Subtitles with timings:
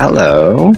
[0.00, 0.72] Hello.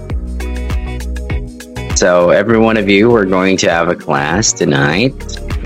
[1.94, 5.14] So, every one of you, we're going to have a class tonight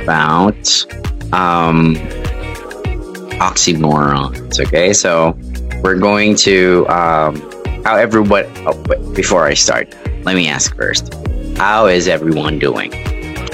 [0.03, 0.85] about
[1.33, 1.95] um,
[3.41, 4.61] oxymorons.
[4.61, 5.39] Okay, so
[5.83, 7.37] we're going to um,
[7.83, 8.45] how everyone.
[8.67, 8.75] Oh,
[9.15, 9.89] before I start,
[10.25, 11.15] let me ask first:
[11.57, 12.93] How is everyone doing?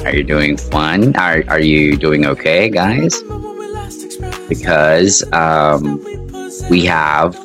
[0.05, 1.14] Are you doing fun?
[1.14, 3.23] Are Are you doing okay, guys?
[4.48, 6.03] Because um,
[6.69, 7.37] we have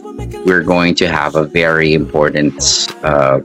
[0.48, 2.55] we're going to have a very important
[3.04, 3.41] uh,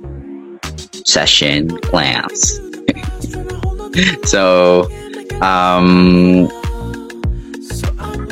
[1.05, 2.61] session class.
[4.25, 4.89] so,
[5.43, 6.49] um,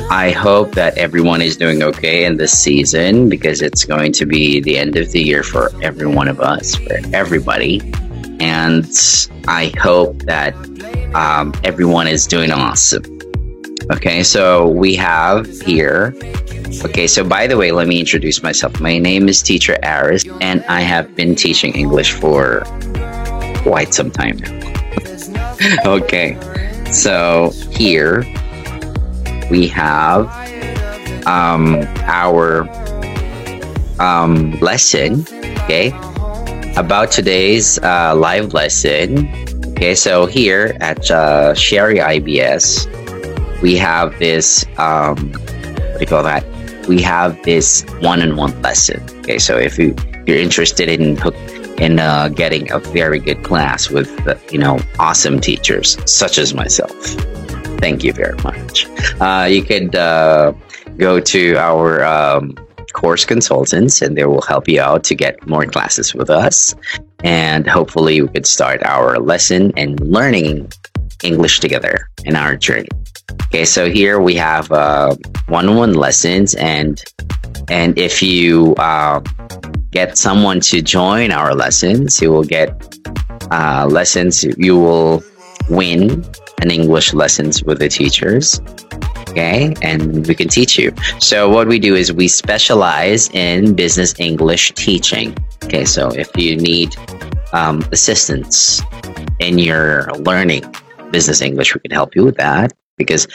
[0.09, 4.61] I hope that everyone is doing okay in this season because it's going to be
[4.61, 7.81] the end of the year for every one of us, for everybody.
[8.39, 8.89] And
[9.49, 10.55] I hope that
[11.13, 13.20] um, everyone is doing awesome.
[13.89, 16.13] Okay, so we have here
[16.85, 18.79] Okay, so by the way, let me introduce myself.
[18.79, 22.63] My name is Teacher Aris, and I have been teaching English for
[23.57, 25.85] quite some time now.
[25.85, 26.37] okay,
[26.91, 28.25] so here
[29.51, 30.25] we have
[31.27, 32.67] um, our
[33.99, 35.25] um, lesson,
[35.63, 35.89] okay,
[36.77, 39.27] about today's uh, live lesson.
[39.73, 42.87] Okay, so here at uh, Sherry IBS,
[43.61, 46.45] we have this, um, what do you call that?
[46.87, 49.01] we have this one-on-one lesson.
[49.19, 49.95] Okay, so if you
[50.25, 51.17] you're interested in
[51.77, 56.53] in uh, getting a very good class with uh, you know awesome teachers such as
[56.53, 56.95] myself,
[57.79, 58.87] thank you very much.
[59.19, 60.53] Uh, you could uh,
[60.97, 62.55] go to our um,
[62.93, 66.75] course consultants, and they will help you out to get more classes with us.
[67.23, 70.71] And hopefully, we could start our lesson and learning
[71.23, 72.89] English together in our journey.
[73.45, 75.15] Okay, so here we have uh,
[75.47, 77.03] one-on-one lessons, and
[77.69, 79.19] and if you uh,
[79.91, 82.69] get someone to join our lessons, you will get
[83.51, 84.43] uh, lessons.
[84.57, 85.23] You will
[85.69, 86.25] win
[86.61, 88.61] an English lessons with the teachers.
[89.29, 90.93] Okay, and we can teach you.
[91.19, 95.35] So what we do is we specialize in business English teaching.
[95.63, 96.95] Okay, so if you need
[97.53, 98.81] um, assistance
[99.39, 100.63] in your learning
[101.11, 103.27] business English, we can help you with that because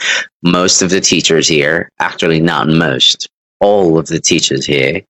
[0.43, 3.29] most of the teachers here, actually not most,
[3.59, 5.01] all of the teachers here,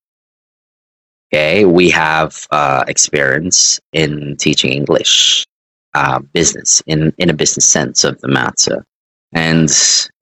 [1.34, 5.46] okay, we have uh, experience in teaching English,
[5.94, 8.86] uh, business in in a business sense of the matter,
[9.34, 9.70] and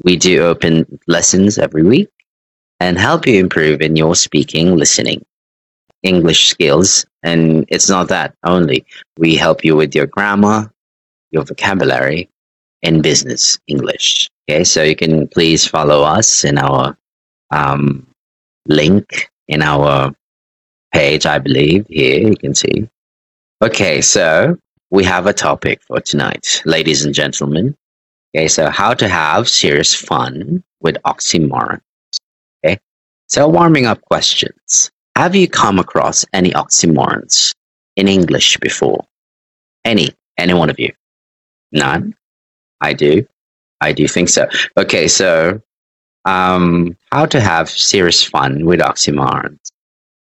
[0.03, 2.09] we do open lessons every week
[2.79, 5.25] and help you improve in your speaking, listening,
[6.03, 7.05] English skills.
[7.23, 8.85] And it's not that only.
[9.17, 10.71] We help you with your grammar,
[11.31, 12.29] your vocabulary,
[12.85, 14.29] in business English.
[14.47, 16.95] Okay, so you can please follow us in our
[17.51, 18.07] um,
[18.67, 20.13] link in our
[20.93, 21.87] page, I believe.
[21.87, 22.87] Here you can see.
[23.63, 24.57] Okay, so
[24.91, 27.75] we have a topic for tonight, ladies and gentlemen.
[28.35, 31.81] Okay, so how to have serious fun with oxymorons.
[32.63, 32.77] Okay,
[33.27, 34.91] so warming up questions.
[35.15, 37.51] Have you come across any oxymorons
[37.95, 39.05] in English before?
[39.85, 40.09] Any?
[40.37, 40.91] Any one of you?
[41.71, 42.13] None?
[42.81, 43.25] I do.
[43.81, 44.47] I do think so.
[44.77, 45.61] Okay, so
[46.25, 49.59] um, how to have serious fun with oxymorons.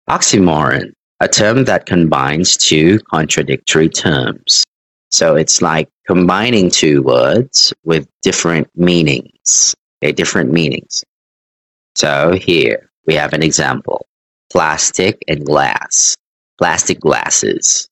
[0.09, 4.63] Oxymoron, a term that combines two contradictory terms.
[5.11, 9.75] So it's like combining two words with different meanings.
[10.03, 11.03] Okay, different meanings.
[11.95, 14.05] So here we have an example
[14.51, 16.15] plastic and glass.
[16.59, 17.89] Plastic glasses.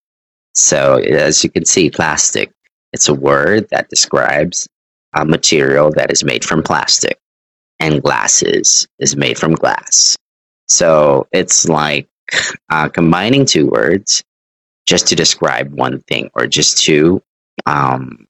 [0.54, 2.52] So as you can see, plastic
[2.94, 4.68] it's a word that describes
[5.16, 7.18] a material that is made from plastic,
[7.80, 10.16] and glasses is made from glass.
[10.68, 12.08] So it's like
[12.70, 14.24] uh, combining two words
[14.86, 17.22] just to describe one thing or just to
[17.66, 18.28] um,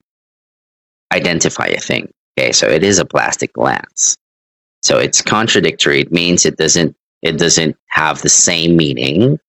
[1.13, 2.11] identify a thing.
[2.37, 4.17] Okay, so it is a plastic glass.
[4.83, 6.01] So it's contradictory.
[6.01, 9.39] It means it doesn't it doesn't have the same meaning.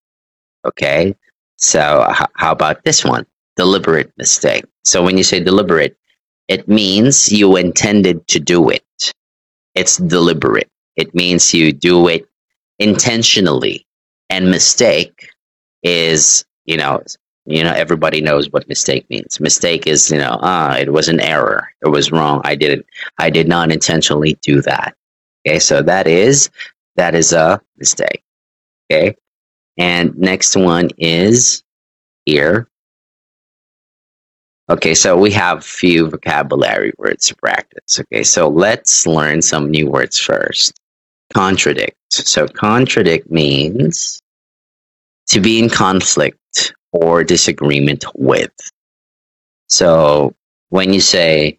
[0.66, 1.14] Okay,
[1.56, 3.26] so h- how about this one?
[3.56, 4.64] Deliberate mistake.
[4.84, 5.96] So when you say deliberate,
[6.48, 8.84] it means you intended to do it.
[9.74, 10.70] It's deliberate.
[10.96, 12.26] It means you do it
[12.78, 13.86] intentionally.
[14.28, 15.30] And mistake
[15.82, 17.02] is, you know,
[17.44, 19.40] you know, everybody knows what mistake means.
[19.40, 21.68] Mistake is, you know, ah, it was an error.
[21.84, 22.40] It was wrong.
[22.44, 22.86] I didn't,
[23.18, 24.96] I did not intentionally do that.
[25.46, 25.58] Okay.
[25.58, 26.50] So that is,
[26.96, 28.22] that is a mistake.
[28.90, 29.16] Okay.
[29.78, 31.64] And next one is
[32.24, 32.68] here.
[34.70, 38.00] Okay, so we have few vocabulary words to practice.
[38.00, 40.72] Okay, so let's learn some new words first.
[41.34, 41.96] Contradict.
[42.10, 44.20] So contradict means
[45.28, 48.52] to be in conflict or disagreement with.
[49.68, 50.34] So
[50.68, 51.58] when you say,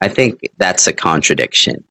[0.00, 1.84] I think that's a contradiction.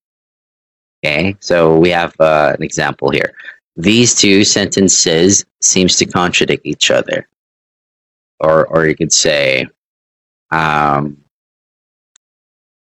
[1.05, 3.33] Okay, so we have uh, an example here.
[3.75, 7.27] These two sentences seems to contradict each other,
[8.39, 9.67] or or you could say,
[10.53, 11.17] um,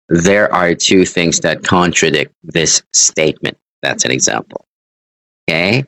[0.09, 3.57] there are two things that contradict this statement.
[3.83, 4.67] That's an example.
[5.49, 5.85] Okay,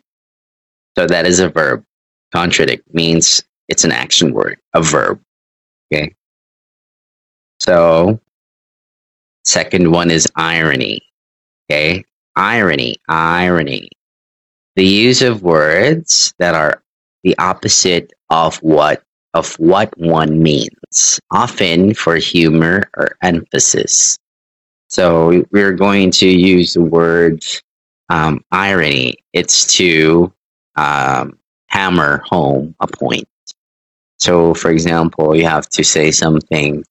[0.96, 1.84] so that is a verb.
[2.32, 5.20] Contradict means it's an action word, a verb.
[5.92, 6.14] Okay.
[7.60, 8.20] So,
[9.44, 11.00] second one is irony.
[11.70, 12.04] Okay.
[12.36, 13.90] Irony, irony.
[14.76, 16.82] The use of words that are
[17.22, 19.02] the opposite of what
[19.34, 24.18] of what one means, often for humor or emphasis.
[24.88, 27.44] So we're going to use the word
[28.10, 29.16] um, irony.
[29.32, 30.32] It's to
[30.76, 33.28] um, hammer home a point.
[34.18, 36.84] So, for example, you have to say something,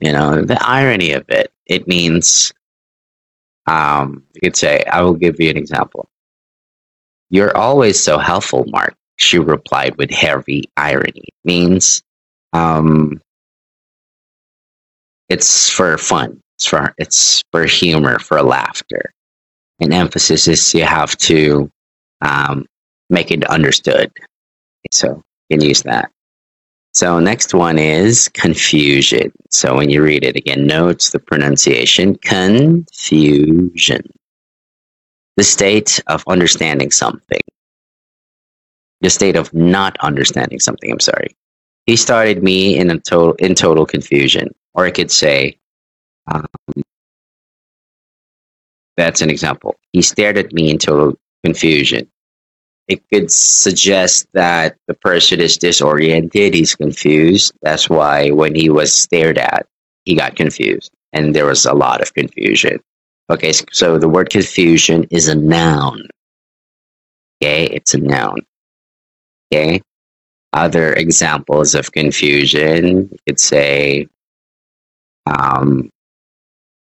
[0.00, 1.52] you know, the irony of it.
[1.66, 2.52] It means,
[3.66, 6.08] um, you could say, I will give you an example.
[7.30, 11.22] You're always so helpful, Mark, she replied with heavy irony.
[11.26, 12.02] It means,
[12.54, 13.20] um,
[15.28, 16.40] it's for fun.
[16.56, 19.12] It's for, it's for humor, for laughter.
[19.78, 21.70] And emphasis is you have to
[22.22, 22.64] um,
[23.10, 24.10] make it understood.
[24.90, 26.10] So you can use that.
[26.94, 29.32] So next one is confusion.
[29.50, 34.02] So when you read it again, notes the pronunciation confusion.
[35.36, 37.40] The state of understanding something.
[39.00, 40.90] The state of not understanding something.
[40.90, 41.36] I'm sorry.
[41.86, 45.58] He started me in a total in total confusion, or I could say,
[46.32, 46.46] um,
[48.96, 49.76] that's an example.
[49.92, 52.08] He stared at me in total confusion
[52.90, 57.52] it could suggest that the person is disoriented, he's confused.
[57.62, 59.66] That's why when he was stared at,
[60.04, 62.80] he got confused and there was a lot of confusion.
[63.30, 66.02] Okay, so the word confusion is a noun.
[67.40, 68.40] Okay, it's a noun.
[69.52, 69.80] Okay,
[70.52, 74.06] other examples of confusion, you could say
[75.26, 75.90] um,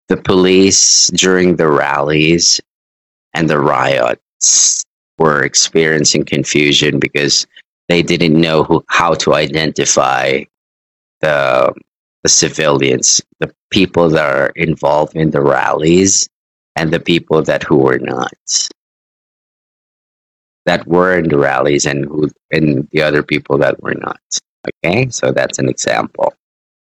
[0.08, 2.60] the police during the rallies
[3.34, 4.84] and the riots
[5.18, 7.46] were experiencing confusion because
[7.88, 10.42] they didn't know who, how to identify
[11.20, 11.72] the
[12.22, 16.26] the civilians, the people that are involved in the rallies,
[16.74, 18.32] and the people that who were not,
[20.66, 24.20] that were in the rallies, and who and the other people that were not.
[24.84, 26.34] Okay, so that's an example.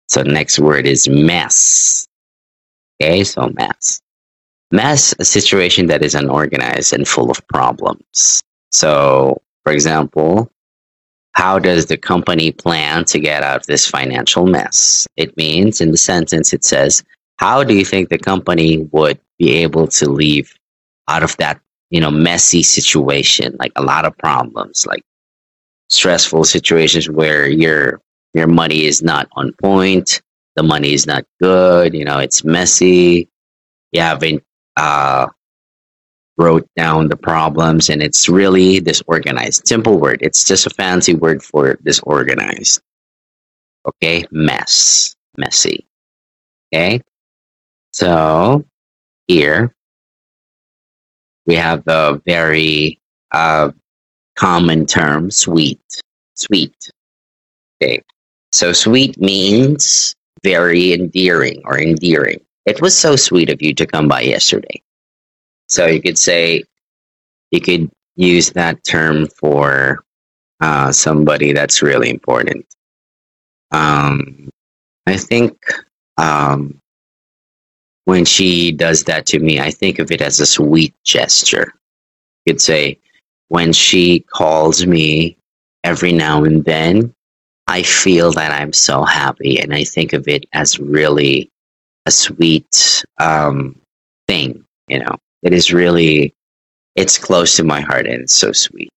[0.09, 2.07] So next word is mess.
[3.01, 4.01] Okay, so mess
[4.71, 8.43] mess a situation that is unorganized and full of problems.
[8.71, 10.51] So, for example,
[11.33, 15.07] how does the company plan to get out of this financial mess?
[15.17, 17.05] It means in the sentence, it says,
[17.39, 20.55] how do you think the company would be able to leave
[21.09, 21.61] out of that,
[21.91, 25.03] you know, messy situation, like a lot of problems, like
[25.89, 28.01] stressful situations where your
[28.35, 30.21] your money is not on point,
[30.57, 33.29] the money is not good, you know, it's messy,
[33.93, 34.43] you haven't
[34.77, 35.27] uh,
[36.37, 39.67] wrote down the problems, and it's really disorganized.
[39.67, 40.19] Simple word.
[40.21, 42.81] It's just a fancy word for disorganized.
[43.87, 45.87] Okay, mess, messy.
[46.75, 47.01] Okay,
[47.93, 48.65] so
[49.29, 49.75] here
[51.47, 53.01] we have the very
[53.33, 53.71] uh,
[54.37, 55.81] common term, sweet.
[56.35, 56.75] Sweet.
[57.83, 58.03] Okay,
[58.53, 62.41] so sweet means very endearing or endearing.
[62.67, 64.83] It was so sweet of you to come by yesterday.
[65.69, 66.65] So you could say,
[67.51, 70.05] you could use that term for
[70.61, 72.67] uh, somebody that's really important.
[73.73, 74.49] Um,
[75.07, 75.59] I think
[76.17, 76.79] um,
[78.07, 81.75] when she does that to me, I think of it as a sweet gesture.
[82.45, 82.99] You could say,
[83.49, 85.37] when she calls me
[85.85, 87.13] every now and then,
[87.67, 91.51] I feel that I'm so happy, and I think of it as really
[92.07, 93.77] a sweet um,
[94.29, 94.65] thing.
[94.87, 96.33] You know, it is really
[96.95, 98.89] it's close to my heart and it's so sweet.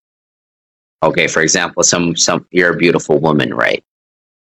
[1.01, 3.83] Okay, for example, some some you're a beautiful woman, right?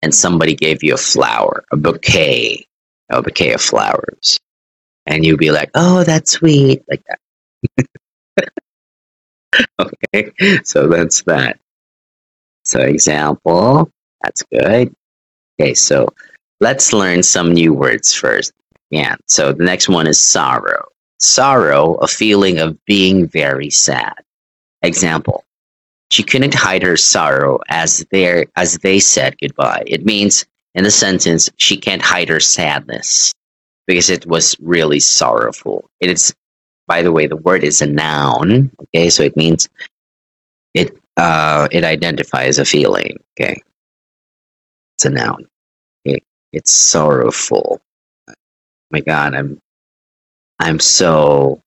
[0.04, 2.68] And somebody gave you a flower, a bouquet,
[3.10, 4.38] a bouquet of flowers,
[5.06, 7.88] and you'd be like, "Oh, that's sweet," like that.
[9.80, 10.32] okay,
[10.64, 11.60] so that's that.
[12.64, 13.90] So example,
[14.22, 14.94] that's good.
[15.60, 16.08] Okay, so
[16.64, 18.54] Let's learn some new words first.
[18.90, 20.86] Yeah, so the next one is sorrow.
[21.20, 24.14] Sorrow, a feeling of being very sad.
[24.82, 25.44] Example
[26.10, 29.84] she couldn't hide her sorrow as they as they said goodbye.
[29.88, 30.46] It means
[30.76, 33.34] in the sentence she can't hide her sadness
[33.88, 35.90] because it was really sorrowful.
[36.00, 36.34] It is,
[36.88, 38.72] by the way, the word is a noun.
[38.82, 39.70] Okay, so it means
[40.74, 43.18] it uh, it identifies a feeling.
[43.40, 43.62] Okay,
[44.98, 45.48] it's a noun.
[46.08, 46.22] Okay,
[46.54, 47.82] it's sorrowful.
[48.92, 49.60] my God, I'm
[50.60, 51.62] I'm so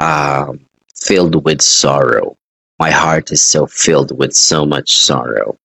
[0.00, 2.36] um, filled with sorrow.
[2.80, 5.56] My heart is so filled with so much sorrow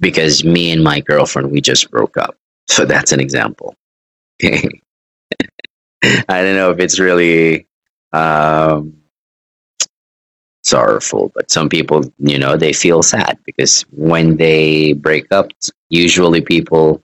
[0.00, 2.36] because me and my girlfriend we just broke up.
[2.68, 3.74] So that's an example.
[4.44, 4.68] Okay.
[6.28, 7.66] I don't know if it's really
[8.12, 8.94] um,
[10.62, 15.48] sorrowful, but some people, you know, they feel sad because when they break up,
[15.88, 17.02] usually people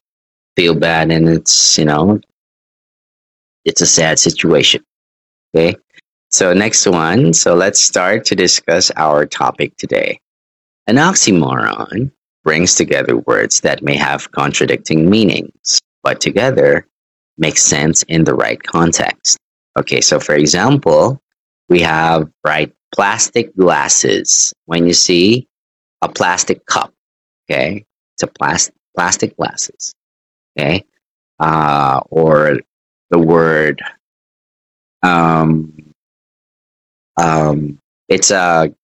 [0.56, 2.20] feel bad and it's, you know,
[3.64, 4.84] it's a sad situation.
[5.54, 5.76] Okay.
[6.30, 7.32] So, next one.
[7.32, 10.20] So, let's start to discuss our topic today.
[10.86, 12.12] An oxymoron
[12.44, 16.86] brings together words that may have contradicting meanings, but together
[17.40, 19.38] make sense in the right context.
[19.78, 21.20] Okay, so for example,
[21.68, 24.52] we have right plastic glasses.
[24.66, 25.48] When you see
[26.02, 26.92] a plastic cup,
[27.50, 29.94] okay, it's a plastic plastic glasses,
[30.58, 30.84] okay,
[31.40, 32.60] uh, or
[33.10, 33.82] the word
[35.02, 35.72] um,
[37.16, 37.78] um,
[38.08, 38.74] it's a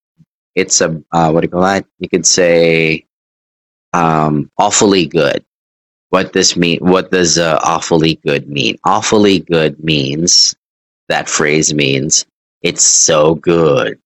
[0.54, 1.86] it's a uh, what do you call that?
[1.98, 3.06] You could say
[3.92, 5.44] um, awfully good
[6.10, 8.76] what this mean what does uh, awfully good mean?
[8.84, 10.54] Awfully good means
[11.08, 12.26] that phrase means
[12.62, 13.98] it's so good.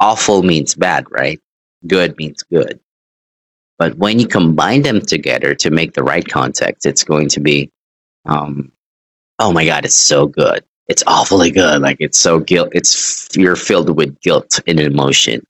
[0.00, 1.40] Awful means bad right?
[1.86, 2.80] Good means good.
[3.78, 7.70] But when you combine them together to make the right context it's going to be
[8.26, 8.72] um,
[9.38, 10.64] oh my god it's so good.
[10.88, 11.80] It's awfully good.
[11.80, 15.44] Like it's so guilt it's you're filled with guilt and emotion.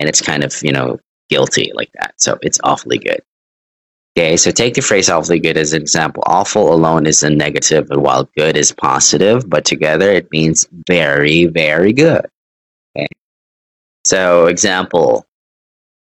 [0.00, 0.98] And it's kind of you know
[1.30, 2.14] guilty like that.
[2.20, 3.22] So it's awfully good
[4.16, 6.22] Okay, so take the phrase awfully good as an example.
[6.26, 11.92] Awful alone is a negative, while good is positive, but together it means very, very
[11.92, 12.24] good.
[12.96, 13.08] Okay.
[14.04, 15.26] So, example,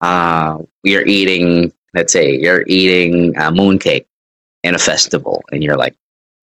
[0.00, 4.06] uh, you're eating, let's say, you're eating a mooncake
[4.64, 5.94] in a festival, and you're like,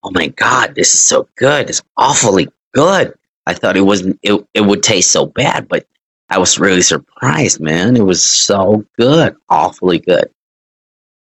[0.03, 1.69] oh my God, this is so good.
[1.69, 3.13] It's awfully good.
[3.47, 5.85] I thought it wasn't, it, it would taste so bad, but
[6.29, 7.97] I was really surprised, man.
[7.97, 10.31] It was so good, awfully good.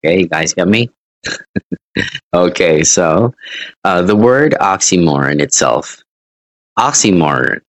[0.05, 0.91] Okay, you guys got me?
[2.35, 3.33] okay, so
[3.85, 6.03] uh, the word oxymoron itself,
[6.79, 7.61] oxymoron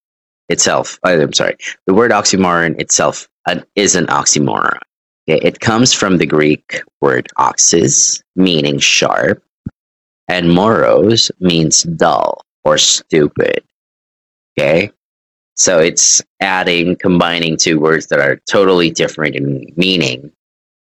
[0.49, 4.79] itself, uh, I'm sorry, the word oxymoron itself uh, is an oxymoron.
[5.29, 9.43] Okay, it comes from the Greek word oxys, meaning sharp,
[10.27, 13.63] and moros means dull or stupid.
[14.57, 14.91] Okay,
[15.55, 20.31] so it's adding, combining two words that are totally different in meaning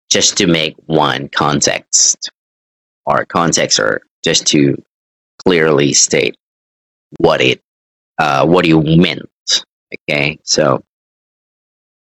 [0.09, 2.29] just to make one context.
[3.05, 4.81] Or context or just to
[5.45, 6.35] clearly state
[7.17, 7.61] what it
[8.17, 9.29] uh, what you meant
[10.09, 10.39] okay?
[10.43, 10.83] So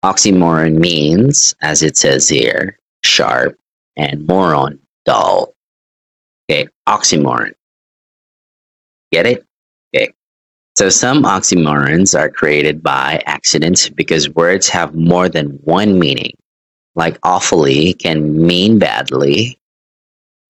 [0.04, 3.56] oxymoron means as it says here sharp
[3.96, 5.54] and moron dull
[6.50, 6.68] okay?
[6.88, 7.52] Oxymoron.
[9.12, 9.44] Get it?
[9.94, 10.12] Okay.
[10.76, 16.32] So some oxymorons are created by accident because words have more than one meaning
[16.94, 19.58] like awfully can mean badly,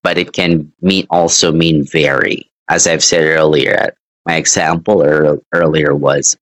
[0.03, 2.51] but it can mean also mean very.
[2.69, 3.95] As I've said earlier,
[4.27, 6.37] my example er- earlier was,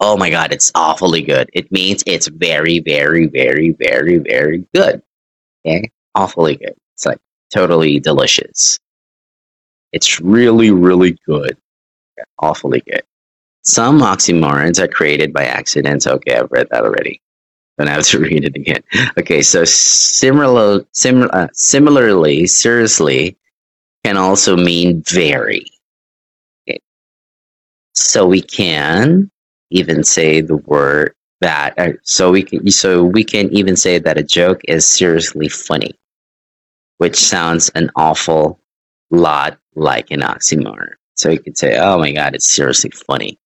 [0.00, 1.48] oh my god, it's awfully good.
[1.52, 5.02] It means it's very, very, very, very, very good.
[5.66, 6.74] Okay, awfully good.
[6.94, 7.18] It's like
[7.52, 8.78] totally delicious.
[9.92, 11.56] It's really, really good.
[12.40, 13.02] Awfully good.
[13.62, 16.06] Some oxymorons are created by accidents.
[16.06, 17.20] Okay, I've read that already.
[17.78, 18.82] Don't have to read it again.
[19.18, 23.36] Okay, so similar, similar, uh, similarly, seriously
[24.04, 25.66] can also mean very.
[26.68, 26.80] Okay.
[27.94, 29.30] So we can
[29.70, 31.74] even say the word that.
[31.78, 32.70] Uh, so we can.
[32.70, 35.92] So we can even say that a joke is seriously funny,
[36.98, 38.60] which sounds an awful
[39.10, 40.92] lot like an oxymoron.
[41.16, 43.38] So you could say, "Oh my God, it's seriously funny."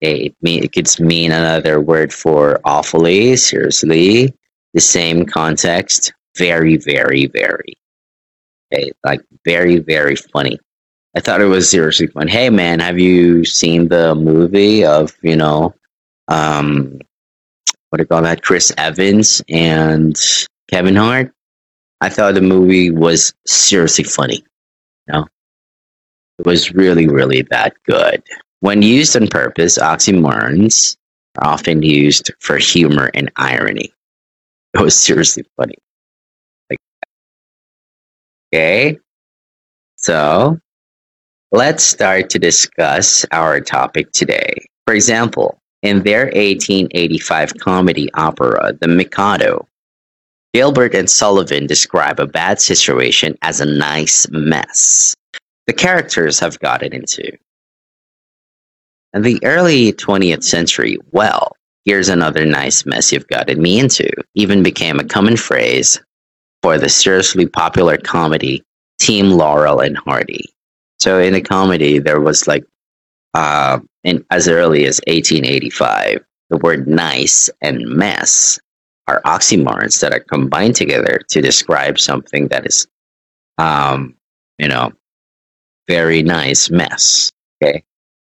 [0.00, 4.34] It, mean, it could mean another word for awfully, seriously,
[4.74, 7.74] the same context, very, very, very.
[8.72, 10.58] Okay, like very, very funny.
[11.16, 12.28] I thought it was seriously fun.
[12.28, 15.74] Hey man, have you seen the movie of, you know,
[16.28, 17.00] um
[17.88, 18.42] what do you call that?
[18.42, 20.14] Chris Evans and
[20.70, 21.32] Kevin Hart?
[22.02, 24.44] I thought the movie was seriously funny.
[25.08, 25.26] Know?
[26.38, 28.22] It was really, really that good.
[28.60, 30.96] When used on purpose, oxymorons
[31.38, 33.92] are often used for humor and irony.
[34.74, 35.76] It was seriously funny.
[36.68, 36.78] Like,
[38.52, 38.98] okay.
[39.96, 40.58] So
[41.52, 44.52] let's start to discuss our topic today.
[44.86, 49.66] For example, in their 1885 comedy opera, The Mikado,
[50.52, 55.16] Gilbert and Sullivan describe a bad situation as a nice mess
[55.68, 57.30] the characters have gotten into.
[59.14, 61.52] The early 20th century, well,
[61.84, 66.00] here's another nice mess you've gotten me into, even became a common phrase
[66.62, 68.62] for the seriously popular comedy
[69.00, 70.44] Team Laurel and Hardy.
[71.00, 72.64] So in a comedy, there was like,
[73.34, 78.58] uh, in, as early as 1885, the word nice and mess
[79.06, 82.86] are oxymorons that are combined together to describe something that is,
[83.56, 84.16] um,
[84.58, 84.92] you know,
[85.86, 87.30] very nice mess.
[87.62, 87.84] Okay.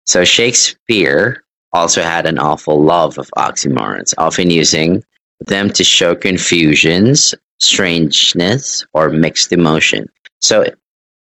[0.09, 5.03] So Shakespeare also had an awful love of oxymorons, often using
[5.41, 10.09] them to show confusions, strangeness, or mixed emotion.
[10.39, 10.63] So,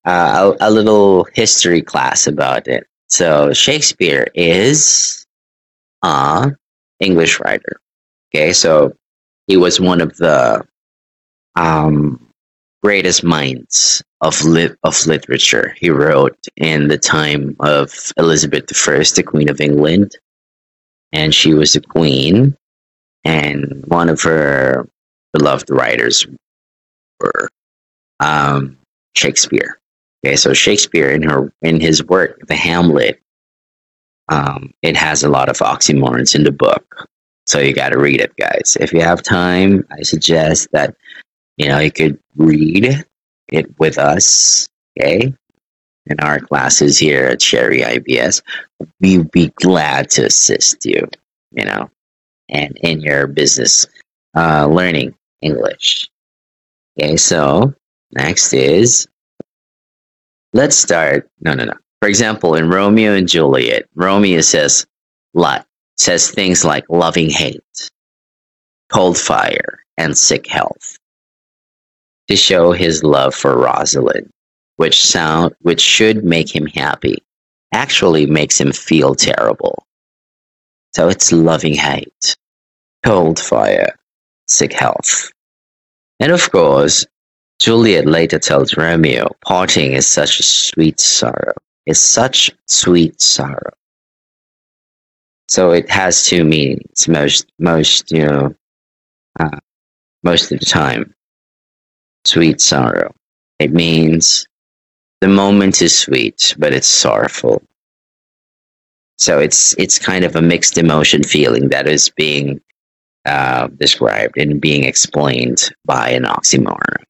[0.06, 2.88] uh, a, a little history class about it.
[3.08, 5.28] So, Shakespeare is
[6.02, 6.52] a
[7.00, 7.80] English writer.
[8.34, 8.96] Okay, so
[9.46, 10.66] he was one of the
[11.56, 12.31] um,
[12.84, 14.40] greatest minds of
[14.84, 15.76] of literature.
[15.78, 20.16] He wrote in the time of Elizabeth I, the Queen of England,
[21.12, 22.56] and she was a queen.
[23.24, 24.88] And one of her
[25.34, 26.26] beloved writers
[27.20, 27.50] were
[28.20, 28.78] um,
[29.16, 29.78] Shakespeare.
[30.26, 33.20] Okay, so Shakespeare in her in his work, The Hamlet,
[34.30, 37.08] um, it has a lot of oxymorons in the book.
[37.48, 38.78] So you got to read it, guys.
[38.80, 40.96] If you have time, I suggest that
[41.62, 43.06] you know you could read
[43.50, 44.68] it with us.
[45.00, 45.32] Okay,
[46.08, 48.42] in our classes here at Sherry IBS,
[49.00, 51.08] we'd be glad to assist you.
[51.52, 51.90] You know,
[52.50, 53.86] and in your business
[54.36, 55.14] uh, learning
[55.44, 56.10] English.
[57.00, 57.76] Okay, so
[58.12, 59.08] next is
[60.54, 61.30] let's start.
[61.42, 61.74] No, no, no.
[62.02, 64.88] For example, in Romeo and Juliet, Romeo says,
[65.36, 67.92] "Lot says things like loving hate,
[68.92, 70.98] cold fire, and sick health
[72.28, 74.30] to show his love for Rosalind,
[74.78, 77.18] which sound which should make him happy,
[77.74, 79.86] actually makes him feel terrible.
[80.94, 82.36] So it's loving hate,
[83.04, 83.96] cold fire,
[84.48, 85.32] sick health.
[86.20, 87.06] And of course,
[87.60, 91.54] Juliet later tells Romeo, parting is such a sweet sorrow.
[91.88, 93.72] Is such sweet sorrow.
[95.48, 98.56] So it has two meanings most most you know
[99.40, 99.60] uh,
[100.24, 101.14] most of the time.
[102.26, 103.14] Sweet sorrow.
[103.60, 104.48] It means
[105.22, 107.62] the moment is sweet, but it's sorrowful.
[109.18, 112.60] So it's it's kind of a mixed emotion feeling that is being
[113.26, 117.04] uh, described and being explained by an oxymoron.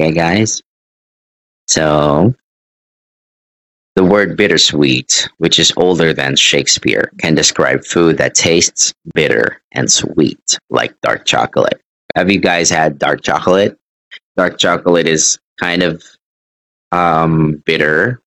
[0.00, 0.62] Okay, guys.
[1.68, 2.34] So
[3.94, 9.90] the word bittersweet, which is older than Shakespeare, can describe food that tastes bitter and
[9.90, 11.80] sweet, like dark chocolate.
[12.16, 13.78] Have you guys had dark chocolate?
[14.36, 16.02] Dark chocolate is kind of
[16.92, 18.20] um, bitter,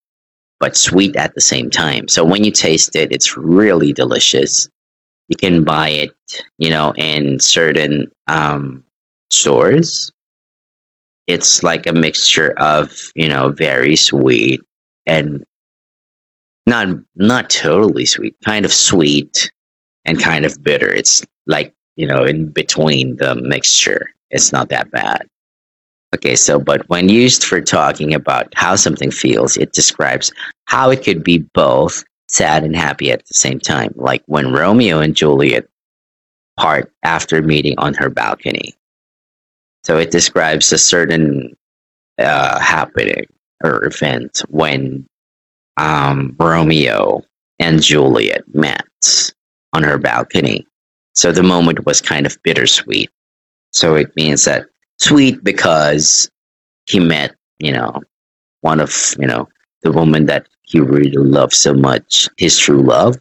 [0.60, 2.08] but sweet at the same time.
[2.08, 4.68] So when you taste it, it's really delicious.
[5.28, 6.12] You can buy it,
[6.58, 8.84] you know, in certain um,
[9.30, 10.10] stores.
[11.26, 14.62] It's like a mixture of, you know, very sweet
[15.04, 15.44] and
[16.66, 19.50] not not totally sweet, kind of sweet
[20.06, 20.88] and kind of bitter.
[20.88, 24.10] It's like, you know, in between the mixture.
[24.30, 25.26] It's not that bad.
[26.14, 30.32] Okay, so but when used for talking about how something feels, it describes
[30.64, 35.00] how it could be both sad and happy at the same time, like when Romeo
[35.00, 35.68] and Juliet
[36.58, 38.74] part after meeting on her balcony.
[39.84, 41.56] So it describes a certain
[42.18, 43.26] uh, happening
[43.62, 45.06] or event when
[45.76, 47.22] um, Romeo
[47.58, 49.32] and Juliet met
[49.72, 50.66] on her balcony.
[51.14, 53.10] So the moment was kind of bittersweet.
[53.72, 54.66] So it means that
[54.98, 56.30] sweet because
[56.86, 58.02] he met, you know,
[58.60, 59.48] one of, you know,
[59.82, 63.16] the woman that he really loved so much, his true love.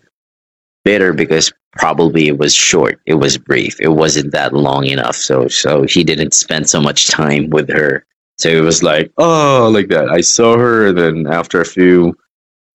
[0.83, 5.17] Bitter because probably it was short, it was brief, it wasn't that long enough.
[5.17, 8.05] So so he didn't spend so much time with her.
[8.37, 10.09] So it was like, oh, like that.
[10.09, 12.15] I saw her, then after a few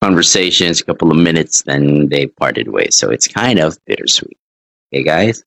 [0.02, 2.96] conversations, a couple of minutes, then they parted ways.
[2.96, 4.36] So it's kind of bittersweet.
[4.92, 5.44] Okay, guys?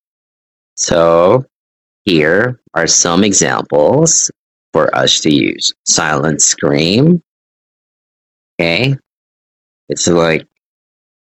[0.75, 1.45] So
[2.05, 4.29] here are some examples
[4.73, 5.73] for us to use.
[5.85, 7.23] Silent scream.
[8.59, 8.97] Okay.
[9.89, 10.47] It's like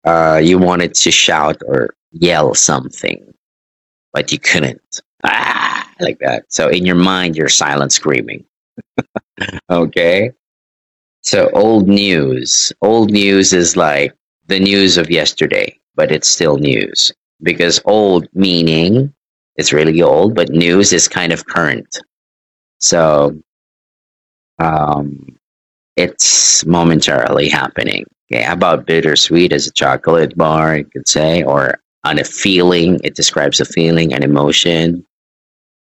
[0.05, 3.33] uh, you wanted to shout or yell something,
[4.13, 5.01] but you couldn't.
[5.23, 5.89] Ah.
[5.99, 6.45] Like that.
[6.49, 8.45] So in your mind, you're silent screaming.
[9.69, 10.31] okay.
[11.21, 12.71] So old news.
[12.81, 14.13] Old news is like
[14.47, 17.11] the news of yesterday, but it's still news
[17.43, 19.13] because old meaning
[19.57, 21.99] it's really old, but news is kind of current.
[22.79, 23.41] So
[24.59, 25.37] um,
[25.95, 28.05] it's momentarily happening.
[28.31, 33.15] Okay, about bittersweet as a chocolate bar, you could say, or on a feeling, it
[33.15, 35.05] describes a feeling, an emotion.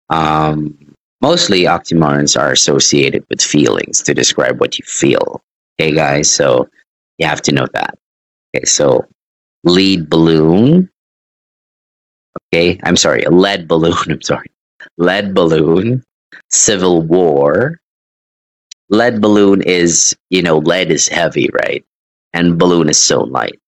[0.09, 5.43] Um, mostly oxymorons are associated with feelings to describe what you feel.
[5.81, 6.69] Okay, guys, so
[7.19, 7.99] you have to know that.
[8.55, 9.05] Okay, so
[9.65, 10.89] lead balloon.
[12.53, 13.95] Okay, I'm sorry, a lead balloon.
[14.09, 14.51] I'm sorry,
[14.97, 16.03] lead balloon,
[16.51, 17.81] civil war.
[18.91, 21.85] Lead balloon is, you know, lead is heavy, right?
[22.33, 23.59] And balloon is so light.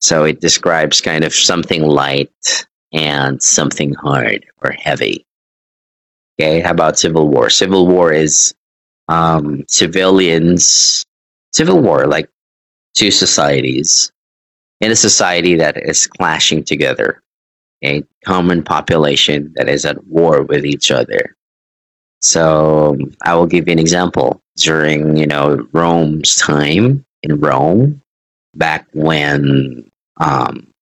[0.00, 5.24] So it describes kind of something light and something hard or heavy.
[6.40, 7.48] Okay, how about civil war?
[7.50, 8.54] Civil war is
[9.08, 11.04] um, civilians,
[11.52, 12.28] civil war, like
[12.96, 14.10] two societies
[14.80, 17.21] in a society that is clashing together,
[17.84, 21.36] a common population that is at war with each other.
[22.20, 24.40] So I will give you an example.
[24.56, 28.02] During you know Rome's time in Rome,
[28.54, 29.90] back when
[30.20, 30.72] um,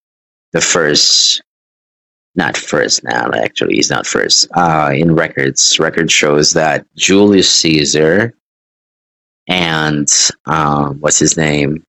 [0.53, 1.43] the first
[2.37, 8.33] not first now actually he's not first uh, in records record shows that julius caesar
[9.49, 10.09] and
[10.47, 11.83] uh, what's his name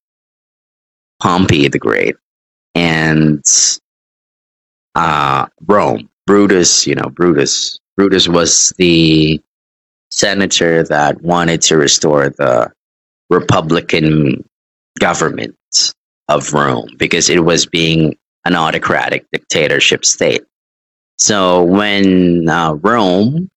[1.21, 2.15] pompey the great
[2.73, 3.45] and
[4.95, 6.09] uh, rome.
[6.27, 7.79] Brutus you know brutus.
[7.97, 9.41] Brutus was the
[10.09, 12.71] senator that wanted to restore the
[13.29, 14.43] republican
[14.99, 15.55] government
[16.27, 20.43] of rome because it was being an autocratic dictatorship state.
[21.17, 23.49] So when uh, Rome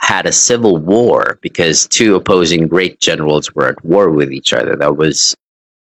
[0.00, 4.76] had a civil war because two opposing great generals were at war with each other,
[4.76, 5.34] that was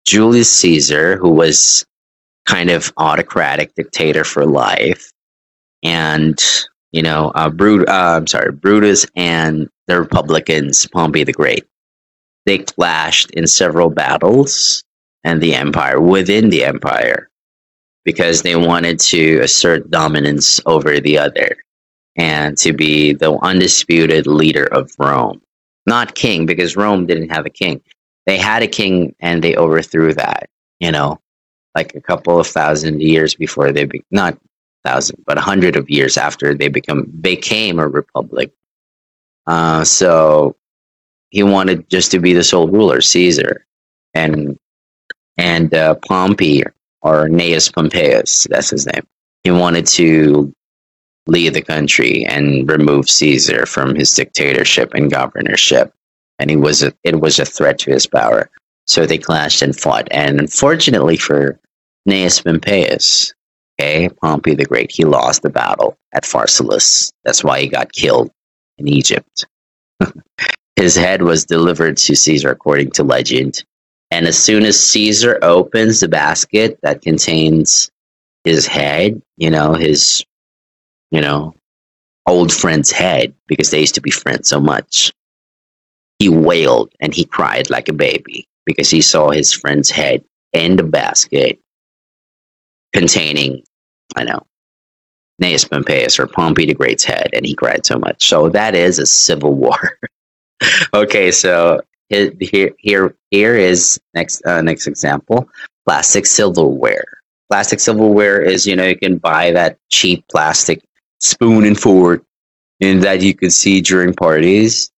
[0.06, 1.86] Julius Caesar, who was
[2.45, 5.12] kind of autocratic dictator for life,
[5.84, 6.41] and
[6.91, 11.65] you know, uh, Brut- uh, I'm sorry, Brutus and the Republicans, Pompey the Great.
[12.45, 14.84] They clashed in several battles,
[15.23, 17.29] and the empire within the empire
[18.03, 21.56] because they wanted to assert dominance over the other
[22.17, 25.41] and to be the undisputed leader of Rome.
[25.86, 27.82] Not king, because Rome didn't have a king.
[28.25, 31.19] They had a king and they overthrew that, you know,
[31.75, 34.38] like a couple of thousand years before they, be- not
[34.83, 38.51] thousand, but a hundred of years after they become became a republic.
[39.47, 40.55] Uh, so
[41.29, 43.65] he wanted just to be the sole ruler, Caesar,
[44.13, 44.57] and
[45.38, 46.63] and uh, Pompey
[47.01, 49.05] or Gnaeus Pompeius, that's his name.
[49.43, 50.53] He wanted to
[51.27, 55.93] lead the country and remove Caesar from his dictatorship and governorship,
[56.39, 58.49] and he was a, it was a threat to his power.
[58.86, 61.59] So they clashed and fought, and unfortunately for
[62.08, 63.34] Gnaeus Pompeius,
[63.80, 67.12] okay, Pompey the Great, he lost the battle at Pharsalus.
[67.24, 68.30] That's why he got killed
[68.78, 69.46] in Egypt.
[70.76, 73.63] his head was delivered to Caesar according to legend,
[74.12, 77.89] and as soon as Caesar opens the basket that contains
[78.44, 80.24] his head, you know, his,
[81.12, 81.56] you know,
[82.28, 85.12] old friend's head, because they used to be friends so much,
[86.20, 90.76] he wailed and he cried like a baby because he saw his friend's head in
[90.76, 91.60] the basket
[92.93, 93.63] containing,
[94.15, 94.45] I know,
[95.41, 98.27] Gnaeus Pompeius or Pompey the Great's head, and he cried so much.
[98.27, 99.97] So that is a civil war.
[100.93, 105.49] okay, so here here here is next uh, next example
[105.86, 107.06] plastic silverware
[107.49, 110.82] plastic silverware is you know you can buy that cheap plastic
[111.19, 112.23] spoon and fork
[112.82, 114.91] and that you can see during parties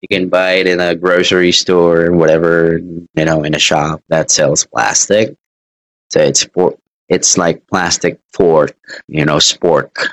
[0.00, 4.00] you can buy it in a grocery store or whatever you know in a shop
[4.08, 5.36] that sells plastic
[6.10, 6.76] so it's for
[7.12, 8.76] it's like plastic fork
[9.08, 10.08] you know spork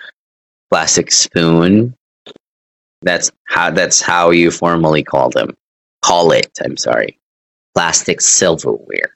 [0.70, 1.96] plastic spoon
[3.02, 5.56] that's how that's how you formally call them
[6.02, 7.20] call it, I'm sorry,
[7.76, 9.16] plastic silverware.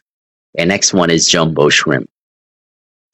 [0.57, 2.09] And next one is jumbo shrimp.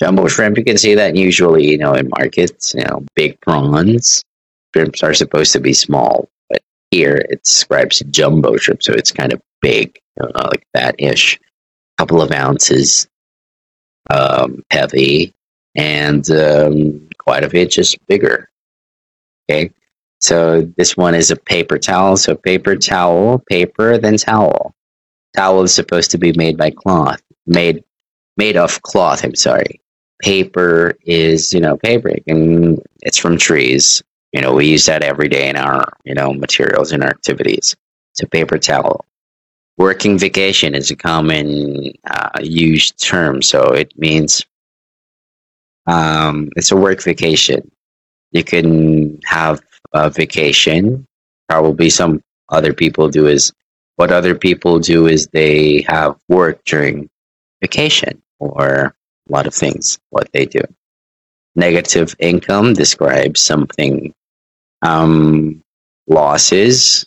[0.01, 4.23] Jumbo shrimp, you can see that usually, you know, in markets, you know, big prawns.
[4.73, 9.33] Shrimps are supposed to be small, but here it describes jumbo shrimp, so it's kind
[9.33, 11.39] of big, uh, like that ish.
[11.97, 13.09] Couple of ounces,
[14.09, 15.33] um, heavy,
[15.75, 18.49] and um, quite a bit just bigger.
[19.49, 19.71] Okay,
[20.19, 22.17] so this one is a paper towel.
[22.17, 24.75] So paper towel, paper, then towel.
[25.35, 27.83] Towel is supposed to be made by cloth, made
[28.37, 29.23] made of cloth.
[29.23, 29.79] I'm sorry.
[30.21, 34.03] paper is, you know, paper and it's from trees.
[34.33, 37.75] You know, we use that every day in our, you know, materials and our activities.
[38.21, 39.05] A paper towel.
[39.79, 44.45] Working vacation is a common uh, used term, so it means
[45.87, 47.71] um, it's a work vacation.
[48.31, 49.61] You can have
[49.93, 51.07] a vacation.
[51.47, 53.53] Probably some other people do is
[53.95, 57.09] what other people do is they have work during
[57.61, 58.93] vacation or
[59.27, 60.61] a lot of things what they do
[61.55, 64.13] negative income describes something
[64.81, 65.61] um,
[66.07, 67.05] losses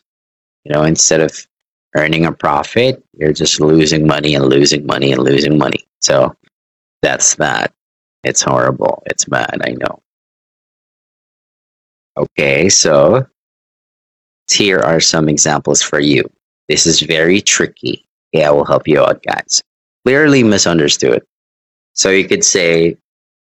[0.64, 1.46] you know instead of
[1.94, 5.84] earning a profit you're just losing money and losing money and losing money.
[6.00, 6.34] So
[7.02, 7.72] that's that.
[8.24, 9.02] It's horrible.
[9.06, 10.00] It's bad i know.
[12.16, 13.26] Okay so
[14.50, 16.24] here are some examples for you.
[16.68, 18.04] This is very tricky.
[18.32, 19.62] Yeah i will help you out guys.
[20.04, 21.22] Clearly misunderstood.
[21.94, 22.96] So you could say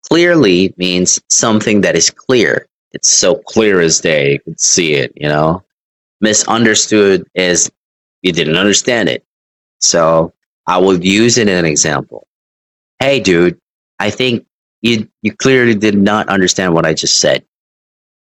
[0.09, 2.67] clearly means something that is clear.
[2.93, 4.33] It's so clear as day.
[4.33, 5.63] You can see it, you know.
[6.21, 7.71] Misunderstood is
[8.27, 9.25] you didn't understand it.
[9.81, 10.33] So
[10.67, 12.27] I will use it in an example.
[13.01, 13.59] Hey, dude,
[13.99, 14.47] I think
[14.83, 17.45] you you clearly did not understand what I just said.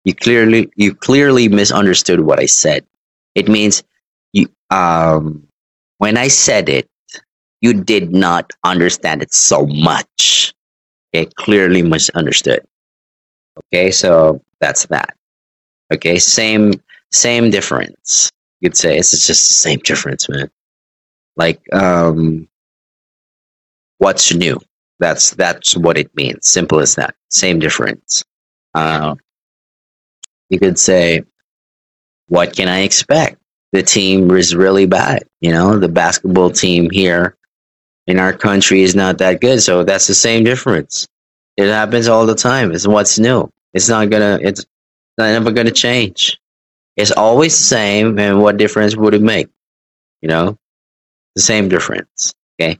[0.05, 2.87] You clearly you clearly misunderstood what I said.
[3.35, 3.83] It means
[4.33, 5.48] you um
[5.98, 6.88] when I said it,
[7.61, 10.55] you did not understand it so much.
[11.12, 12.66] It clearly misunderstood.
[13.72, 15.16] Okay, so that's that.
[15.92, 16.74] Okay, same
[17.12, 18.31] same difference.
[18.61, 20.51] You'd say it's just the same difference, man.
[21.37, 22.49] Like, um,
[23.99, 24.59] what's new?
[25.01, 26.49] That's that's what it means.
[26.49, 27.14] Simple as that.
[27.31, 28.25] Same difference.
[28.75, 29.16] Uh,
[30.51, 31.25] you could say,
[32.29, 33.38] what can I expect?
[33.73, 35.25] The team is really bad.
[35.40, 37.37] You know, the basketball team here
[38.09, 39.62] in our country is not that good.
[39.62, 41.09] So that's the same difference.
[41.59, 42.73] It happens all the time.
[42.73, 43.51] It's what's new.
[43.75, 44.40] It's not gonna.
[44.42, 44.66] It's
[45.18, 46.39] not never gonna change.
[47.00, 48.18] It's always the same.
[48.18, 49.48] And what difference would it make?
[50.22, 50.58] You know,
[51.34, 52.34] the same difference.
[52.60, 52.78] Okay.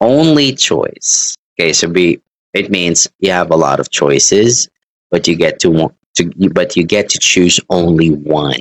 [0.00, 1.34] Only choice.
[1.58, 1.72] Okay.
[1.72, 2.20] So be.
[2.54, 4.68] It means you have a lot of choices,
[5.10, 6.30] but you get to want to.
[6.50, 8.60] But you get to choose only one.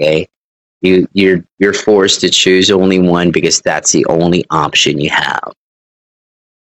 [0.00, 0.28] Okay
[0.84, 5.52] you you're you're forced to choose only one because that's the only option you have.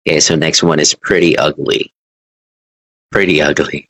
[0.08, 1.92] Okay, so next one is pretty ugly.
[3.12, 3.90] Pretty ugly.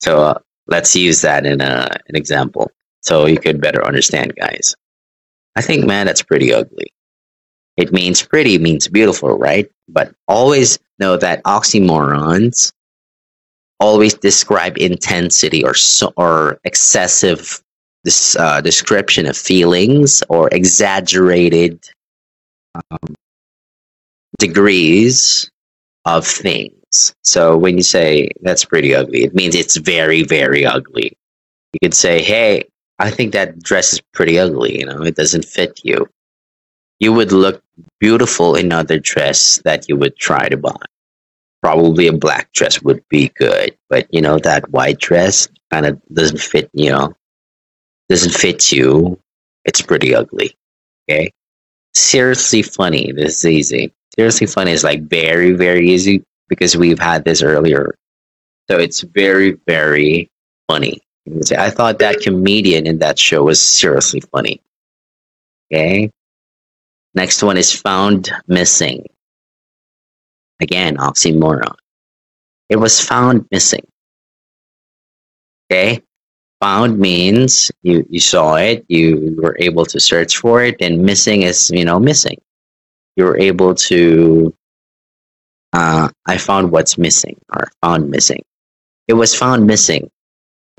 [0.00, 2.70] So uh, let's use that in a, an example
[3.00, 4.74] so you could better understand, guys.
[5.56, 6.92] I think, man, that's pretty ugly.
[7.76, 9.68] It means pretty means beautiful, right?
[9.88, 12.72] But always know that oxymorons
[13.78, 15.74] always describe intensity or
[16.16, 17.62] or excessive
[18.04, 21.84] this uh, description of feelings or exaggerated
[22.74, 23.14] um,
[24.38, 25.50] degrees
[26.06, 27.14] of things.
[27.24, 31.12] So when you say that's pretty ugly, it means it's very, very ugly.
[31.72, 32.64] You could say, hey,
[33.00, 34.78] I think that dress is pretty ugly.
[34.78, 36.06] You know, it doesn't fit you.
[36.98, 37.62] You would look
[37.98, 40.76] beautiful in another dress that you would try to buy.
[41.62, 46.00] Probably a black dress would be good, but you know, that white dress kind of
[46.12, 47.14] doesn't fit, you know,
[48.10, 49.18] doesn't fit you,
[49.64, 50.54] it's pretty ugly.
[51.08, 51.30] Okay.
[51.94, 53.12] Seriously funny.
[53.12, 53.92] This is easy.
[54.14, 57.94] Seriously funny is like very, very easy because we've had this earlier.
[58.70, 60.30] So it's very, very
[60.68, 61.00] funny.
[61.56, 64.62] I thought that comedian in that show was seriously funny.
[65.72, 66.10] Okay.
[67.14, 69.06] Next one is found missing.
[70.60, 71.74] Again, oxymoron.
[72.68, 73.86] It was found missing.
[75.70, 76.02] Okay
[76.60, 81.42] found means you, you saw it, you were able to search for it, and missing
[81.42, 82.40] is, you know, missing.
[83.16, 84.54] You were able to,
[85.72, 88.42] uh, I found what's missing or found missing.
[89.08, 90.10] It was found missing.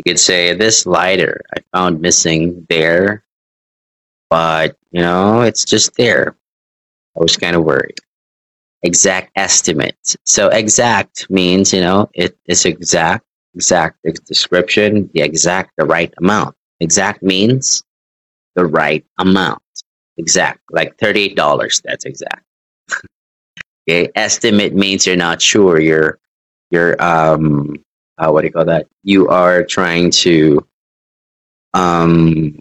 [0.04, 3.24] You could say this lighter I found missing there,
[4.32, 6.36] but, you know, it's just there.
[7.16, 8.00] I was kind of worried.
[8.82, 10.16] Exact estimate.
[10.26, 16.56] So exact means, you know, it is exact exact description, the exact, the right amount.
[16.80, 17.84] Exact means
[18.56, 19.62] the right amount.
[20.18, 22.44] Exact, like $38, that's exact.
[23.88, 25.80] okay, estimate means you're not sure.
[25.80, 26.18] You're,
[26.72, 27.76] you're, um,
[28.18, 28.88] uh, what do you call that?
[29.04, 30.66] You are trying to,
[31.74, 32.60] um,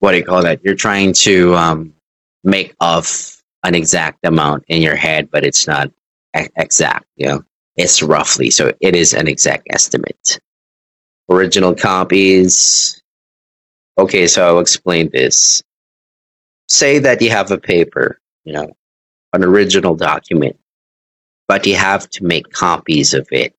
[0.00, 0.64] what do you call that?
[0.64, 1.94] You're trying to, um,
[2.44, 5.90] make of an exact amount in your head, but it's not
[6.56, 7.44] exact, you know?
[7.76, 10.40] It's roughly, so it is an exact estimate.
[11.30, 13.02] Original copies.
[13.98, 15.62] Okay, so I'll explain this.
[16.68, 18.70] Say that you have a paper, you know,
[19.32, 20.56] an original document.
[21.48, 23.54] but you have to make copies of it.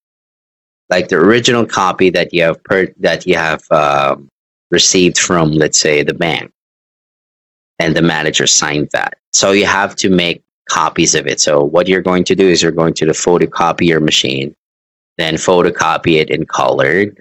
[0.89, 4.30] Like the original copy that you have per- that you have um,
[4.71, 6.52] received from, let's say, the bank,
[7.80, 9.17] and the manager signed that.
[9.34, 11.39] So you have to make copies of it.
[11.39, 14.56] So what you're going to do is you're going to the photocopier machine,
[15.17, 17.17] then photocopy it in colored.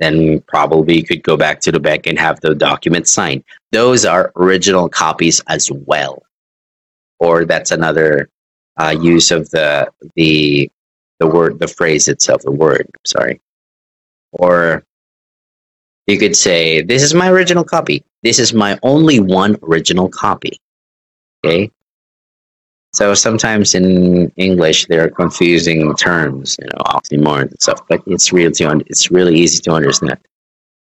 [0.00, 3.44] Then probably you could go back to the bank and have the document signed.
[3.70, 6.24] Those are original copies as well.
[7.20, 8.28] Or that's another
[8.76, 10.70] uh, use of the the
[11.20, 12.88] the word the phrase itself, the word.
[13.06, 13.40] Sorry.
[14.32, 14.84] Or
[16.06, 18.04] you could say, "This is my original copy.
[18.22, 20.60] This is my only one original copy."
[21.44, 21.70] Okay.
[22.94, 28.32] So sometimes in English there are confusing terms, you know, oxymorons and stuff, but it's
[28.32, 28.52] really
[28.86, 30.18] it's really easy to understand.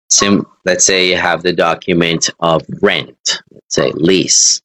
[0.08, 4.62] Sim, let's say you have the document of rent, let's say lease,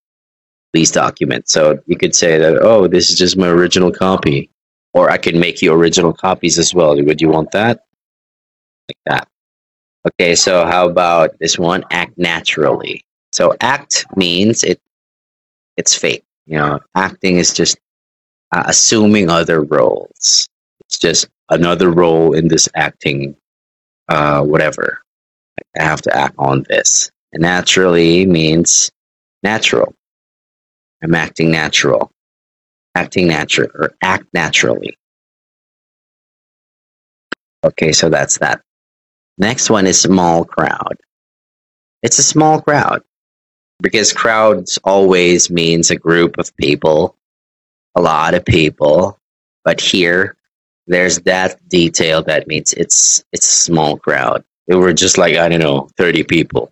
[0.75, 1.49] lease document.
[1.49, 4.51] So you could say that, oh, this is just my original copy,
[4.93, 6.95] or I can make you original copies as well.
[7.01, 7.85] Would you want that?
[8.89, 9.27] Like that.
[10.07, 11.83] Okay, so how about this one?
[11.91, 13.03] Act naturally.
[13.31, 14.81] So act means it
[15.77, 17.77] it's fake you know, acting is just
[18.51, 20.47] uh, assuming other roles.
[20.85, 23.35] It's just another role in this acting,
[24.09, 24.99] uh, whatever.
[25.79, 27.09] I have to act on this.
[27.33, 28.91] And naturally means
[29.43, 29.93] natural.
[31.01, 32.11] I'm acting natural.
[32.95, 34.97] Acting natural or act naturally.
[37.63, 38.61] Okay, so that's that.
[39.37, 40.97] Next one is small crowd.
[42.03, 43.03] It's a small crowd
[43.81, 47.15] because crowds always means a group of people,
[47.95, 49.17] a lot of people.
[49.63, 50.35] But here,
[50.87, 54.43] there's that detail that means it's it's a small crowd.
[54.67, 56.71] It were just like I don't know, thirty people,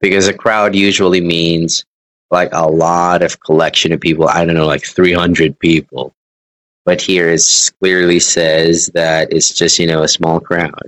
[0.00, 1.84] because a crowd usually means
[2.30, 4.28] like a lot of collection of people.
[4.28, 6.12] I don't know, like three hundred people.
[6.84, 7.42] But here it
[7.80, 10.86] clearly says that it's just you know a small crowd.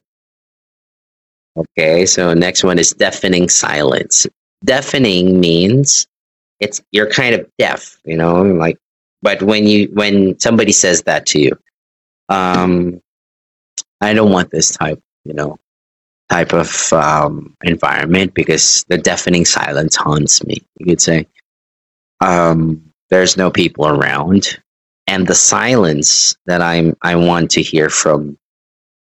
[1.56, 4.26] Okay, so next one is deafening silence
[4.64, 6.06] deafening means
[6.60, 8.78] it's you're kind of deaf, you know, like
[9.22, 11.58] but when you when somebody says that to you,
[12.28, 13.00] um
[14.00, 15.58] I don't want this type, you know,
[16.28, 20.56] type of um environment because the deafening silence haunts me.
[20.78, 21.26] You could say.
[22.20, 24.58] Um there's no people around
[25.06, 28.38] and the silence that I'm I want to hear from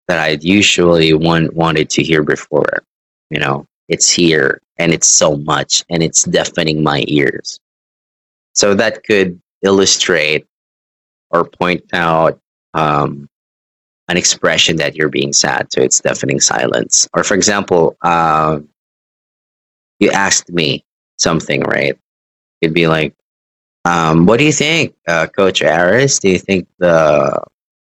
[0.08, 2.82] that I usually want wanted to hear before,
[3.30, 7.60] you know, it's here and it's so much and it's deafening my ears.
[8.54, 10.46] So that could illustrate
[11.30, 12.38] or point out
[12.74, 13.28] um,
[14.08, 15.72] an expression that you're being sad.
[15.72, 17.08] So it's deafening silence.
[17.14, 18.60] Or for example, uh,
[19.98, 20.84] you asked me
[21.18, 21.98] something, right?
[22.60, 23.14] It'd be like,
[23.84, 26.18] um, "What do you think, uh, Coach Aris?
[26.18, 27.40] Do you think the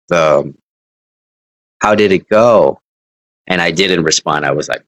[0.09, 0.53] the
[1.81, 2.79] how did it go?"
[3.47, 4.45] And I didn't respond.
[4.45, 4.83] I was like,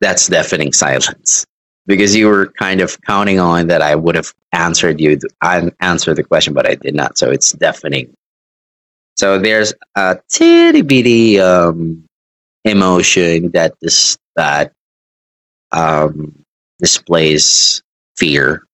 [0.00, 1.46] that's deafening silence
[1.86, 5.18] because you were kind of counting on that I would have answered you.
[5.40, 7.16] I answered the question, but I did not.
[7.18, 8.14] So it's deafening.
[9.22, 12.04] So there's a titty bitty um,
[12.64, 14.72] emotion that this that
[15.70, 16.44] um,
[16.80, 17.84] displays
[18.16, 18.66] fear.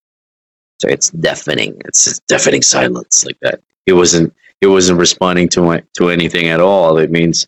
[0.81, 1.79] So it's deafening.
[1.85, 3.61] It's deafening silence like that.
[3.85, 4.35] It wasn't.
[4.63, 6.97] It wasn't responding to my, to anything at all.
[6.97, 7.47] It means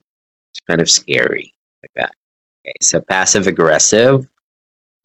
[0.52, 2.12] it's kind of scary like that.
[2.66, 4.28] Okay, so passive aggressive.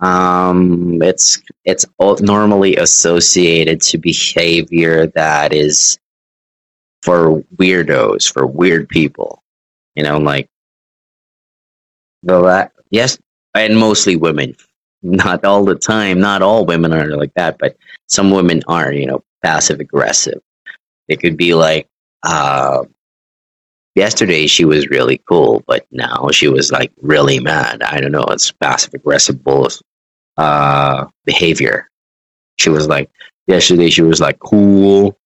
[0.01, 1.85] Um, it's it's
[2.19, 5.97] normally associated to behavior that is
[7.05, 9.43] for weirdos, for weird people.
[9.95, 10.49] You know, like
[12.23, 13.17] the la- yes,
[13.53, 14.55] and mostly women.
[15.03, 16.19] Not all the time.
[16.19, 18.91] Not all women are like that, but some women are.
[18.91, 20.41] You know, passive aggressive.
[21.07, 21.87] It could be like
[22.23, 22.83] uh,
[23.93, 27.83] yesterday she was really cool, but now she was like really mad.
[27.83, 28.25] I don't know.
[28.29, 29.39] It's passive aggressive
[30.37, 31.89] uh, behavior.
[32.57, 33.09] She was like
[33.47, 35.17] yesterday she was like cool,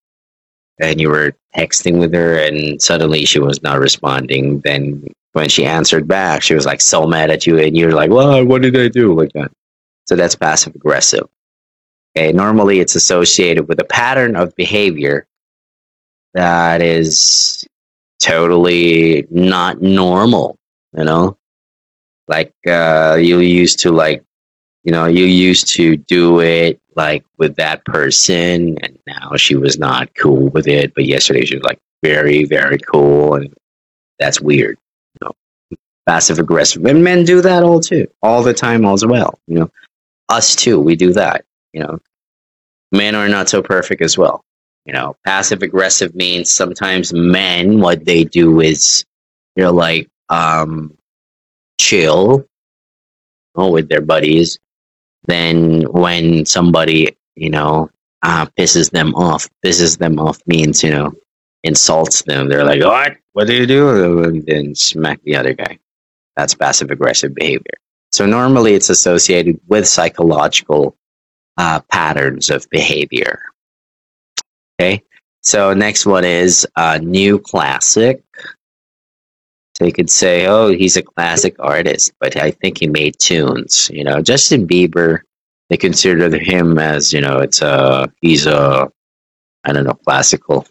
[0.79, 4.59] and you were texting with her, and suddenly she was not responding.
[4.61, 8.11] Then when she answered back, she was like so mad at you, and you're like,
[8.11, 9.51] "Well, what did I do?" Like that.
[10.05, 11.27] So that's passive aggressive.
[12.17, 15.27] Okay, normally it's associated with a pattern of behavior
[16.33, 17.67] that is
[18.21, 20.57] totally not normal,
[20.97, 21.37] you know?
[22.27, 24.23] Like uh you used to like
[24.83, 29.79] you know, you used to do it like with that person and now she was
[29.79, 33.53] not cool with it, but yesterday she was like very, very cool and
[34.19, 34.77] that's weird.
[35.13, 35.77] You know.
[36.05, 36.83] Passive aggressive.
[36.85, 38.05] And men do that all too.
[38.21, 39.39] All the time as well.
[39.47, 39.71] You know.
[40.27, 41.99] Us too, we do that, you know.
[42.91, 44.43] Men are not so perfect as well.
[44.85, 49.05] You know, passive aggressive means sometimes men what they do is
[49.55, 50.97] you're like um
[51.79, 52.45] chill
[53.55, 54.59] with their buddies.
[55.23, 57.89] Then when somebody, you know,
[58.23, 61.13] uh, pisses them off, pisses them off means, you know,
[61.63, 62.49] insults them.
[62.49, 63.17] They're like, what?
[63.33, 64.23] What do you do?
[64.23, 65.79] And then smack the other guy.
[66.35, 67.75] That's passive aggressive behavior.
[68.11, 70.97] So normally it's associated with psychological
[71.57, 73.39] uh, patterns of behavior.
[74.79, 75.03] Okay.
[75.41, 78.23] So next one is uh, new classic.
[79.81, 83.89] You could say, oh, he's a classic artist, but I think he made tunes.
[83.93, 85.21] You know, Justin Bieber,
[85.69, 88.91] they consider him as, you know, it's a, he's a,
[89.63, 90.67] I don't know, classical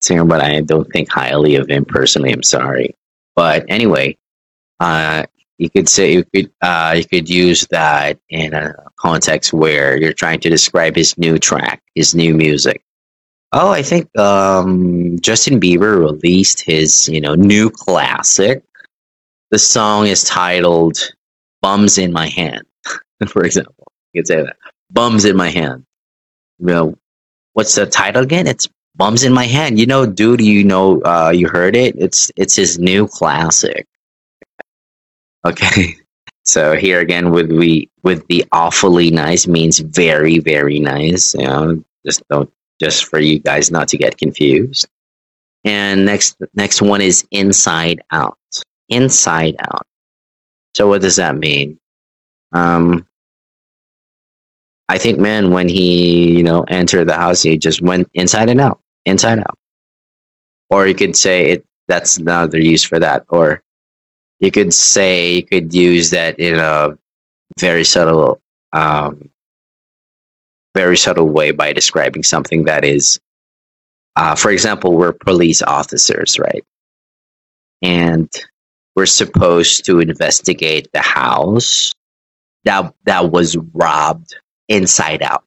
[0.00, 2.32] singer, but I don't think highly of him personally.
[2.32, 2.94] I'm sorry.
[3.34, 4.16] But anyway,
[4.80, 5.24] uh,
[5.58, 10.12] you could say you could uh, you could use that in a context where you're
[10.12, 12.82] trying to describe his new track, his new music.
[13.58, 18.62] Oh, I think um, Justin Bieber released his, you know, new classic.
[19.50, 20.98] The song is titled
[21.62, 22.64] "Bums in My Hand,"
[23.28, 23.86] for example.
[24.12, 24.56] You could say that
[24.90, 25.86] "Bums in My Hand."
[26.58, 26.98] You know,
[27.54, 28.46] what's the title again?
[28.46, 31.96] It's "Bums in My Hand." You know, dude, you know, uh, you heard it.
[31.96, 33.86] It's it's his new classic.
[35.46, 35.96] Okay,
[36.42, 41.32] so here again with we with the awfully nice means very very nice.
[41.32, 44.86] You know, just don't just for you guys not to get confused.
[45.64, 48.38] And next next one is inside out.
[48.88, 49.86] Inside out.
[50.74, 51.78] So what does that mean?
[52.52, 53.06] Um
[54.88, 58.60] I think man when he, you know, entered the house he just went inside and
[58.60, 58.80] out.
[59.04, 59.58] Inside out.
[60.70, 63.24] Or you could say it that's another use for that.
[63.28, 63.62] Or
[64.38, 66.96] you could say you could use that in a
[67.58, 68.40] very subtle
[68.72, 69.30] um
[70.76, 73.18] very subtle way by describing something that is,
[74.16, 76.64] uh, for example, we're police officers, right?
[77.82, 78.30] And
[78.94, 81.92] we're supposed to investigate the house
[82.64, 84.34] that that was robbed
[84.68, 85.44] inside out.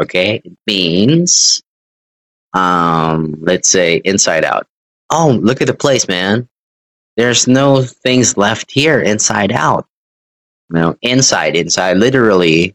[0.00, 1.62] Okay, it means,
[2.54, 4.66] um, let's say inside out.
[5.10, 6.48] Oh, look at the place, man.
[7.16, 9.86] There's no things left here inside out.
[10.70, 12.74] You know, inside, inside, literally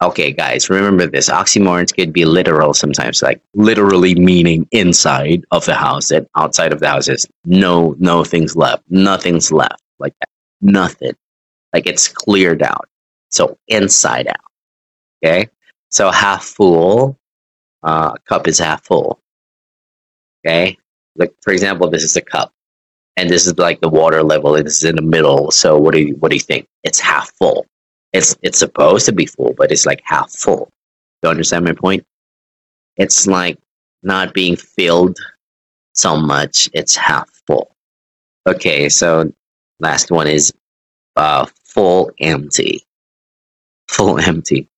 [0.00, 1.28] Okay, guys, remember this.
[1.28, 6.78] Oxymorons could be literal sometimes, like literally meaning inside of the house and outside of
[6.78, 8.84] the house is no, no things left.
[8.88, 10.28] Nothing's left like that.
[10.60, 11.14] Nothing.
[11.72, 12.88] Like it's cleared out.
[13.30, 14.36] So inside out.
[15.24, 15.48] Okay.
[15.90, 17.18] So half full,
[17.82, 19.20] uh, cup is half full.
[20.46, 20.78] Okay.
[21.16, 22.52] Like for example, this is a cup
[23.16, 24.52] and this is like the water level.
[24.52, 25.50] This is in the middle.
[25.50, 26.68] So what do you, what do you think?
[26.84, 27.66] It's half full.
[28.12, 30.70] It's it's supposed to be full, but it's like half full.
[31.22, 32.04] You understand my point?
[32.96, 33.58] It's like
[34.02, 35.18] not being filled
[35.94, 37.72] so much, it's half full.
[38.48, 39.32] Okay, so
[39.80, 40.52] last one is
[41.16, 42.82] uh, full empty.
[43.88, 44.68] Full empty.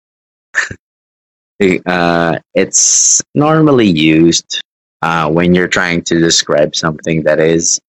[1.86, 4.62] uh, it's normally used
[5.02, 7.80] uh, when you're trying to describe something that is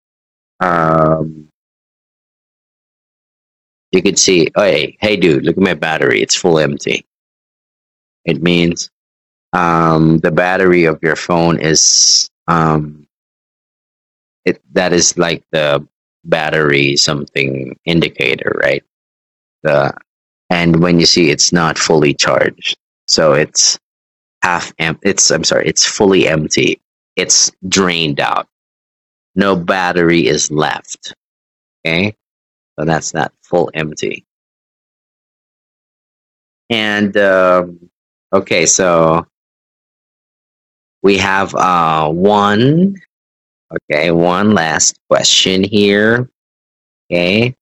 [0.60, 1.48] um,
[3.92, 6.22] you could see, oh, hey, hey, dude, look at my battery.
[6.22, 7.06] It's full empty.
[8.26, 8.89] It means
[9.54, 13.08] um, the battery of your phone is um,
[14.46, 15.86] it that is like the
[16.24, 18.84] battery something indicator, right?
[19.64, 19.94] The
[20.50, 22.78] and when you see it's not fully charged,
[23.08, 23.80] so it's
[24.44, 25.10] half empty.
[25.10, 26.82] It's I'm sorry, it's fully empty.
[27.16, 28.48] It's drained out.
[29.36, 31.14] No battery is left.
[31.86, 32.16] Okay,
[32.86, 34.25] that's not full empty.
[36.69, 37.89] And um,
[38.34, 39.27] okay, so
[41.03, 42.95] we have uh, one.
[43.89, 46.29] Okay, one last question here.
[47.11, 47.55] Okay,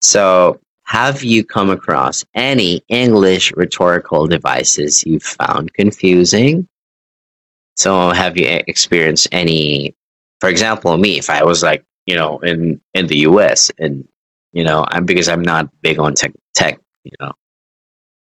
[0.00, 6.66] so have you come across any English rhetorical devices you found confusing?
[7.76, 9.94] So, have you experienced any?
[10.40, 13.70] For example, me, if I was like, you know, in in the U.S.
[13.78, 14.06] and
[14.52, 16.32] you know, I'm because I'm not big on tech.
[16.54, 17.32] Tech, you know.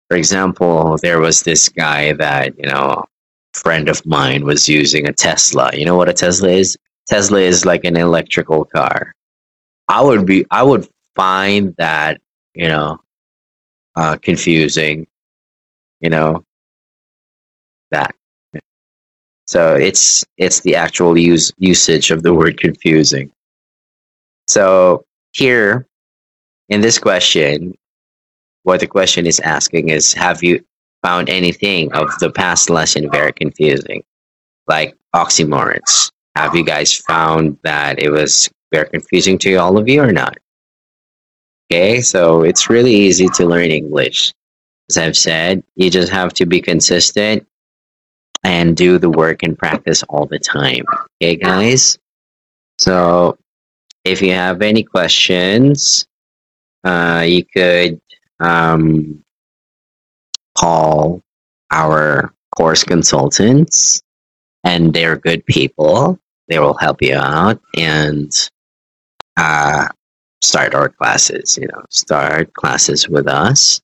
[0.08, 3.04] For example, there was this guy that you know,
[3.54, 5.70] friend of mine was using a Tesla.
[5.74, 6.76] You know what a Tesla is?
[7.08, 9.14] Tesla is like an electrical car.
[9.88, 12.20] I would be, I would find that
[12.54, 12.98] you know,
[13.96, 15.06] uh, confusing.
[16.00, 16.44] You know,
[17.90, 18.14] that.
[19.46, 23.30] So it's it's the actual use usage of the word confusing.
[24.46, 25.86] So here
[26.68, 27.74] in this question,
[28.62, 30.64] what the question is asking is have you
[31.02, 34.02] found anything of the past lesson very confusing,
[34.66, 36.10] like oxymorons?
[36.36, 40.38] Have you guys found that it was very confusing to all of you or not?
[41.70, 44.32] Okay, so it's really easy to learn English.
[44.88, 47.46] As I've said, you just have to be consistent
[48.44, 50.84] and do the work and practice all the time.
[51.20, 51.98] Okay, guys?
[52.78, 53.36] So
[54.04, 56.07] if you have any questions,
[56.84, 58.00] uh, you could
[58.40, 59.24] um,
[60.56, 61.22] call
[61.70, 64.02] our course consultants,
[64.64, 66.18] and they're good people.
[66.48, 68.32] They will help you out and
[69.36, 69.88] uh,
[70.42, 71.58] start our classes.
[71.60, 73.80] You know, start classes with us,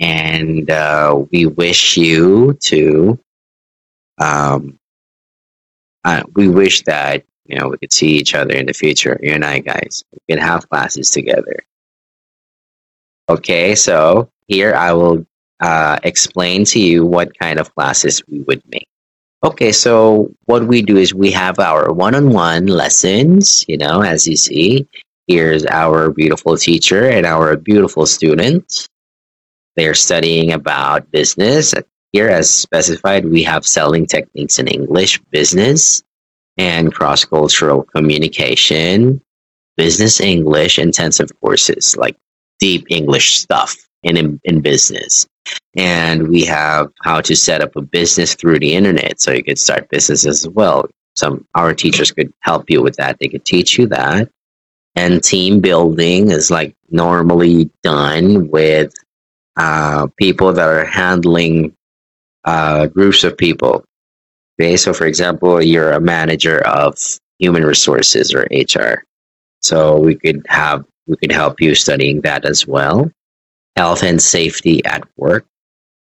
[0.00, 3.18] and uh, we wish you to.
[4.18, 4.78] Um,
[6.04, 9.18] uh, we wish that you know we could see each other in the future.
[9.22, 11.56] You and I, guys, we can have classes together.
[13.28, 15.26] Okay, so here I will
[15.60, 18.86] uh, explain to you what kind of classes we would make.
[19.42, 24.36] Okay, so what we do is we have our one-on-one lessons, you know, as you
[24.36, 24.86] see.
[25.26, 28.88] Here's our beautiful teacher and our beautiful student.
[29.76, 31.74] They're studying about business.
[32.12, 36.02] Here, as specified, we have selling techniques in English, business,
[36.56, 39.20] and cross-cultural communication,
[39.76, 42.16] business English, intensive courses like
[42.58, 45.26] deep English stuff in, in business.
[45.76, 49.20] And we have how to set up a business through the internet.
[49.20, 50.88] So you could start business as well.
[51.14, 53.18] Some our teachers could help you with that.
[53.18, 54.28] They could teach you that.
[54.94, 58.92] And team building is like normally done with
[59.56, 61.76] uh, people that are handling
[62.44, 63.84] uh, groups of people.
[64.58, 66.96] Okay, so for example, you're a manager of
[67.38, 69.04] human resources or HR.
[69.60, 73.10] So we could have we could help you studying that as well
[73.76, 75.46] health and safety at work,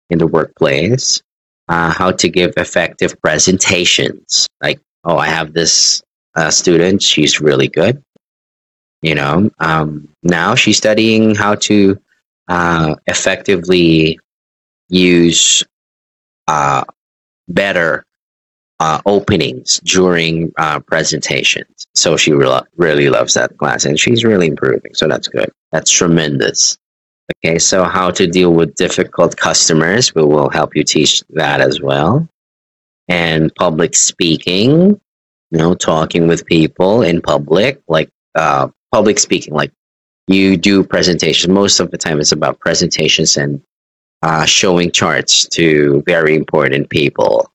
[0.10, 1.22] in the workplace,
[1.68, 4.48] uh, how to give effective presentations.
[4.62, 6.04] Like, oh, I have this
[6.36, 8.02] uh, student, she's really good.
[9.02, 12.00] You know, um, now she's studying how to
[12.48, 14.20] uh, effectively
[14.90, 15.64] use
[16.48, 16.84] uh,
[17.48, 18.06] better
[18.80, 21.88] uh, openings during uh, presentations.
[21.94, 24.94] So she re- really loves that class and she's really improving.
[24.94, 25.50] So that's good.
[25.72, 26.78] That's tremendous.
[27.44, 31.82] Okay, so how to deal with difficult customers, we will help you teach that as
[31.82, 32.28] well.
[33.08, 35.00] And public speaking,
[35.52, 39.72] you know, talking with people in public, like uh, public speaking, like
[40.28, 41.52] you do presentations.
[41.52, 43.62] Most of the time, it's about presentations and
[44.22, 47.52] uh, showing charts to very important people.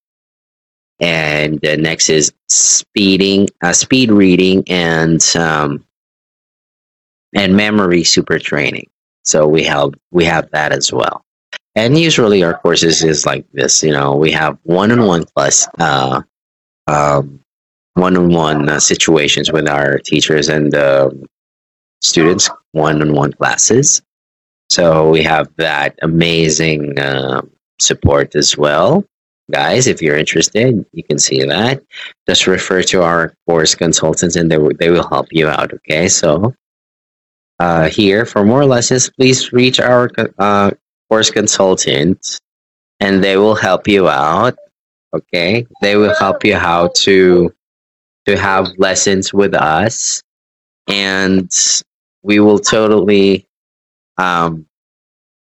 [1.01, 5.85] And the next is speeding, uh, speed reading, and um,
[7.35, 8.89] and memory super training.
[9.25, 11.25] So we have we have that as well.
[11.75, 13.83] And usually our courses is like this.
[13.83, 16.23] You know, we have one-on-one plus uh,
[16.87, 17.41] um,
[17.95, 21.11] one-on-one uh, situations with our teachers and uh,
[22.03, 24.03] students, one-on-one classes.
[24.69, 27.43] So we have that amazing uh,
[27.81, 29.05] support as well.
[29.51, 31.83] Guys, if you're interested, you can see that.
[32.29, 35.73] Just refer to our course consultants and they, w- they will help you out.
[35.73, 36.55] Okay, so
[37.59, 38.25] uh, here.
[38.25, 40.71] For more lessons, please reach our uh,
[41.09, 42.41] course consultant
[43.01, 44.57] and they will help you out.
[45.13, 47.53] Okay, they will help you how to
[48.27, 50.23] to have lessons with us,
[50.87, 51.51] and
[52.23, 53.49] we will totally
[54.19, 54.67] um,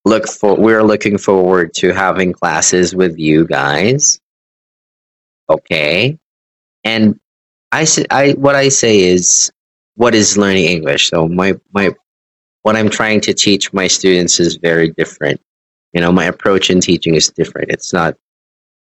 [0.07, 0.57] look for.
[0.57, 4.21] We're looking forward to having classes with you guys.
[5.51, 6.19] Okay,
[6.85, 7.19] and
[7.73, 9.51] I I what I say is
[9.95, 11.11] what is learning English.
[11.11, 11.95] So my my
[12.63, 15.41] what I'm trying to teach my students is very different.
[15.93, 17.71] You know, my approach in teaching is different.
[17.71, 18.17] It's not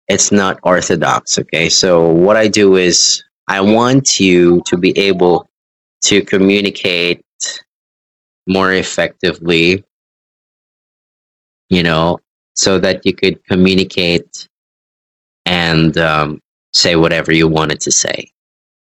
[0.07, 1.69] it's not orthodox, okay?
[1.69, 5.49] So what I do is I want you to be able
[6.03, 7.23] to communicate
[8.47, 9.83] more effectively,
[11.69, 12.19] you know,
[12.55, 14.47] so that you could communicate
[15.45, 16.41] and um,
[16.73, 18.31] say whatever you wanted to say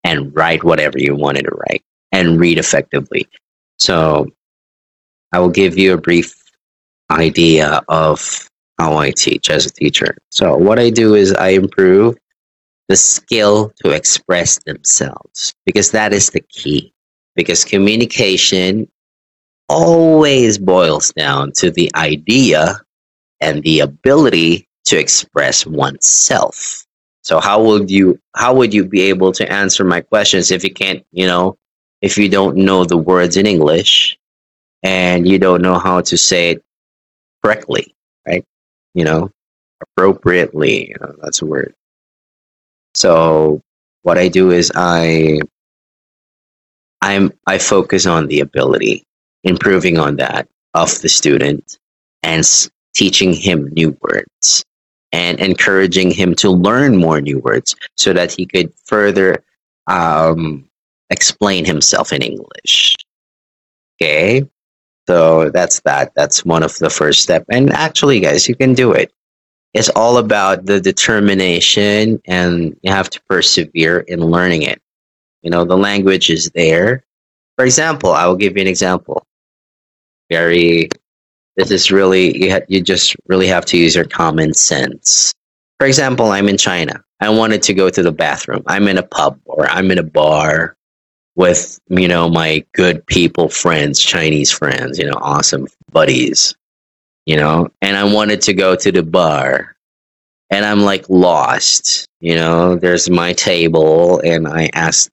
[0.05, 3.27] and write whatever you wanted to write and read effectively.
[3.79, 4.27] So
[5.33, 6.35] I will give you a brief
[7.11, 8.49] idea of
[8.79, 10.17] how I teach as a teacher.
[10.31, 12.17] So, what I do is I improve
[12.89, 16.93] the skill to express themselves because that is the key.
[17.35, 18.89] Because communication
[19.73, 22.81] always boils down to the idea
[23.41, 26.87] and the ability to express oneself.
[27.23, 30.75] So how would you how would you be able to answer my questions if you
[30.75, 31.57] can't, you know,
[32.03, 34.19] if you don't know the words in English
[34.85, 36.65] and you don't know how to say it
[37.43, 37.95] correctly,
[38.29, 38.45] right?
[38.95, 39.31] you know,
[39.83, 40.91] appropriately.
[40.91, 41.75] You know, that's a word.
[42.95, 43.63] So
[44.03, 45.41] what I do is I
[47.03, 49.05] I'm I focus on the ability,
[49.45, 51.79] improving on that of the student,
[52.23, 52.45] and
[52.95, 54.65] teaching him new words
[55.13, 59.45] and encouraging him to learn more new words so that he could further
[59.87, 60.69] um,
[61.11, 62.97] explain himself in English.
[64.01, 64.49] Okay,
[65.07, 66.15] so that's that.
[66.15, 67.45] That's one of the first step.
[67.51, 69.13] And actually, guys, you can do it.
[69.75, 74.81] It's all about the determination, and you have to persevere in learning it.
[75.43, 77.05] You know, the language is there.
[77.57, 79.27] For example, I will give you an example.
[80.33, 80.89] Very,
[81.57, 82.53] this is really you.
[82.53, 85.35] Ha- you just really have to use your common sense.
[85.79, 87.05] For example, I'm in China.
[87.21, 88.63] I wanted to go to the bathroom.
[88.67, 90.75] I'm in a pub or I'm in a bar
[91.37, 96.55] with you know my good people friends, Chinese friends, you know, awesome buddies,
[97.27, 99.77] you know, and I wanted to go to the bar
[100.51, 105.11] and I'm like lost, you know, there's my table and I asked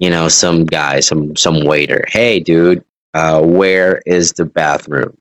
[0.00, 2.84] you know, some guy, some some waiter, hey dude,
[3.14, 5.16] uh, where is the bathroom?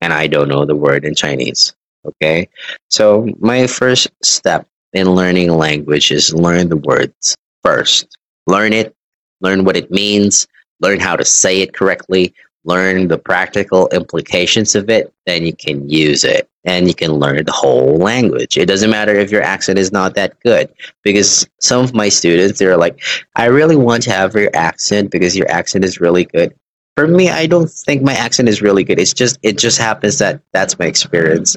[0.00, 1.74] And I don't know the word in Chinese.
[2.04, 2.48] Okay.
[2.90, 8.18] So my first step in learning a language is learn the words first.
[8.46, 8.94] Learn it,
[9.40, 10.46] learn what it means,
[10.80, 12.34] learn how to say it correctly,
[12.64, 17.44] learn the practical implications of it, then you can use it and you can learn
[17.44, 18.56] the whole language.
[18.56, 22.58] It doesn't matter if your accent is not that good because some of my students
[22.58, 23.02] they're like,
[23.36, 26.54] I really want to have your accent because your accent is really good.
[26.96, 29.00] For me, I don't think my accent is really good.
[29.00, 31.56] It's just it just happens that that's my experience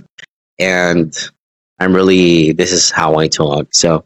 [0.59, 1.15] and
[1.79, 3.67] I'm really this is how I talk.
[3.73, 4.05] So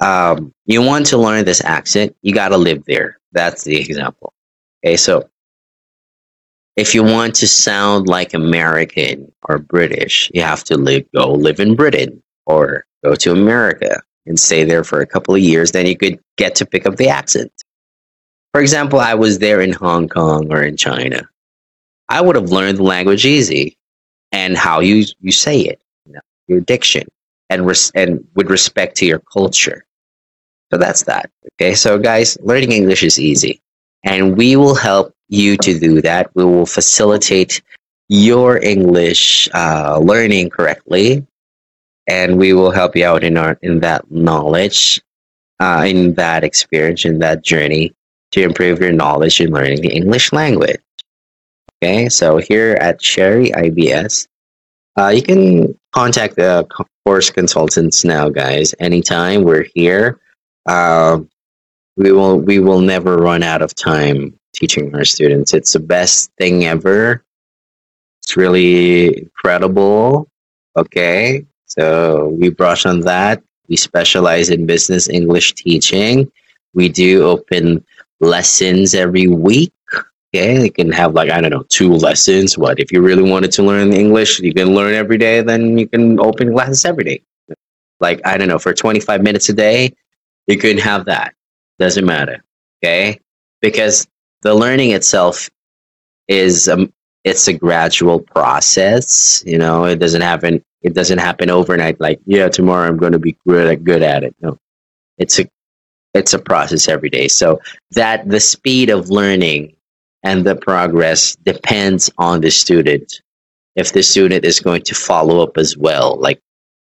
[0.00, 3.18] um, you want to learn this accent, you got to live there.
[3.32, 4.32] That's the example.
[4.84, 5.28] Okay, so
[6.76, 11.60] if you want to sound like American or British, you have to live go live
[11.60, 15.72] in Britain or go to America and stay there for a couple of years.
[15.72, 17.52] Then you could get to pick up the accent.
[18.52, 21.28] For example, I was there in Hong Kong or in China.
[22.08, 23.78] I would have learned the language easy
[24.30, 27.08] and how you you say it, you know, your diction,
[27.48, 29.86] and res- and with respect to your culture.
[30.70, 31.30] So that's that.
[31.54, 33.60] Okay, so guys, learning English is easy,
[34.04, 36.30] and we will help you to do that.
[36.34, 37.62] We will facilitate
[38.08, 41.26] your English uh, learning correctly,
[42.06, 45.00] and we will help you out in our in that knowledge,
[45.60, 47.94] uh, in that experience, in that journey
[48.32, 50.80] to improve your knowledge in learning the English language.
[51.82, 54.28] Okay, so here at Sherry IBS,
[54.98, 56.66] uh, you can contact the
[57.06, 58.74] course consultants now, guys.
[58.78, 60.20] Anytime we're here,
[60.66, 61.18] uh,
[61.96, 65.54] we will we will never run out of time teaching our students.
[65.54, 67.24] It's the best thing ever.
[68.22, 70.28] It's really incredible.
[70.76, 73.42] Okay, so we brush on that.
[73.68, 76.30] We specialize in business English teaching.
[76.74, 77.84] We do open
[78.22, 79.72] lessons every week.
[80.34, 82.56] Okay, you can have like I don't know two lessons.
[82.56, 84.40] What if you really wanted to learn English?
[84.40, 85.42] You can learn every day.
[85.42, 87.22] Then you can open classes every day.
[88.00, 89.94] Like I don't know for twenty five minutes a day,
[90.46, 91.34] you can have that.
[91.78, 92.42] Doesn't matter.
[92.82, 93.20] Okay,
[93.60, 94.08] because
[94.40, 95.50] the learning itself
[96.28, 96.92] is um,
[97.24, 99.44] it's a gradual process.
[99.46, 100.64] You know, it doesn't happen.
[100.80, 102.00] It doesn't happen overnight.
[102.00, 104.34] Like yeah, tomorrow I'm going to be good good at it.
[104.40, 104.56] No,
[105.18, 105.46] it's a
[106.14, 107.28] it's a process every day.
[107.28, 107.60] So
[107.92, 109.74] that the speed of learning
[110.22, 113.20] and the progress depends on the student.
[113.76, 116.40] If the student is going to follow up as well, like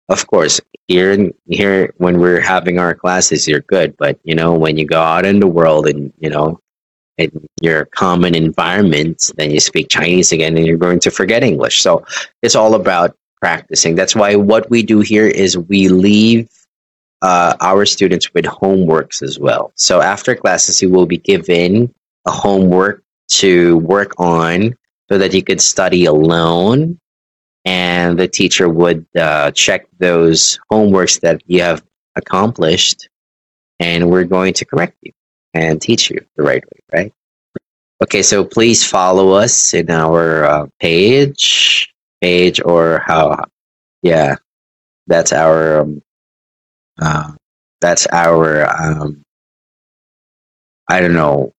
[0.10, 3.96] of course here in- here when we're having our classes, you're good.
[3.98, 6.60] But you know when you go out in the world and you know
[7.18, 11.82] in your common environment, then you speak Chinese again, and you're going to forget English.
[11.82, 12.04] So
[12.42, 13.96] it's all about practicing.
[13.96, 16.50] That's why what we do here is we leave
[17.22, 19.72] uh, our students with homeworks as well.
[19.76, 21.94] So after classes, you will be given
[22.26, 24.76] a homework to work on
[25.10, 27.00] so that you could study alone.
[27.64, 31.84] And the teacher would uh, check those homeworks that you have
[32.16, 33.08] accomplished,
[33.80, 35.12] and we're going to correct you
[35.54, 37.14] and teach you the right way, right?
[38.04, 43.46] Okay, so please follow us in our uh, page, page or how,
[44.02, 44.38] yeah,
[45.06, 46.02] that's our um,
[47.02, 47.32] uh,
[47.82, 49.24] that's our um,
[50.90, 51.54] I don't know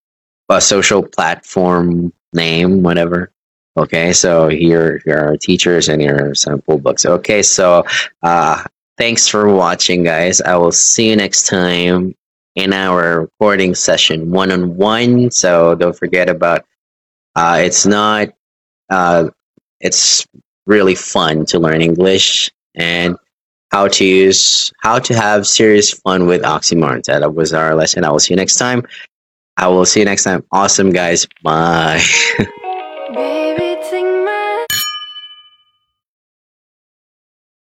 [0.48, 3.32] a social platform name, whatever.
[3.76, 7.06] Okay, so here here are teachers and here are sample books.
[7.06, 7.84] Okay, so
[8.22, 8.62] uh,
[8.98, 10.40] thanks for watching, guys.
[10.42, 12.14] I will see you next time
[12.54, 15.30] in our recording session one on one.
[15.30, 16.64] So don't forget about
[17.34, 18.28] uh, it's not
[18.90, 19.30] uh,
[19.80, 20.26] it's
[20.66, 23.16] really fun to learn English and
[23.72, 27.04] how to use how to have serious fun with oxymorons.
[27.04, 28.04] That was our lesson.
[28.04, 28.86] I will see you next time.
[29.56, 30.44] I will see you next time.
[30.52, 31.26] Awesome guys.
[31.42, 32.02] Bye.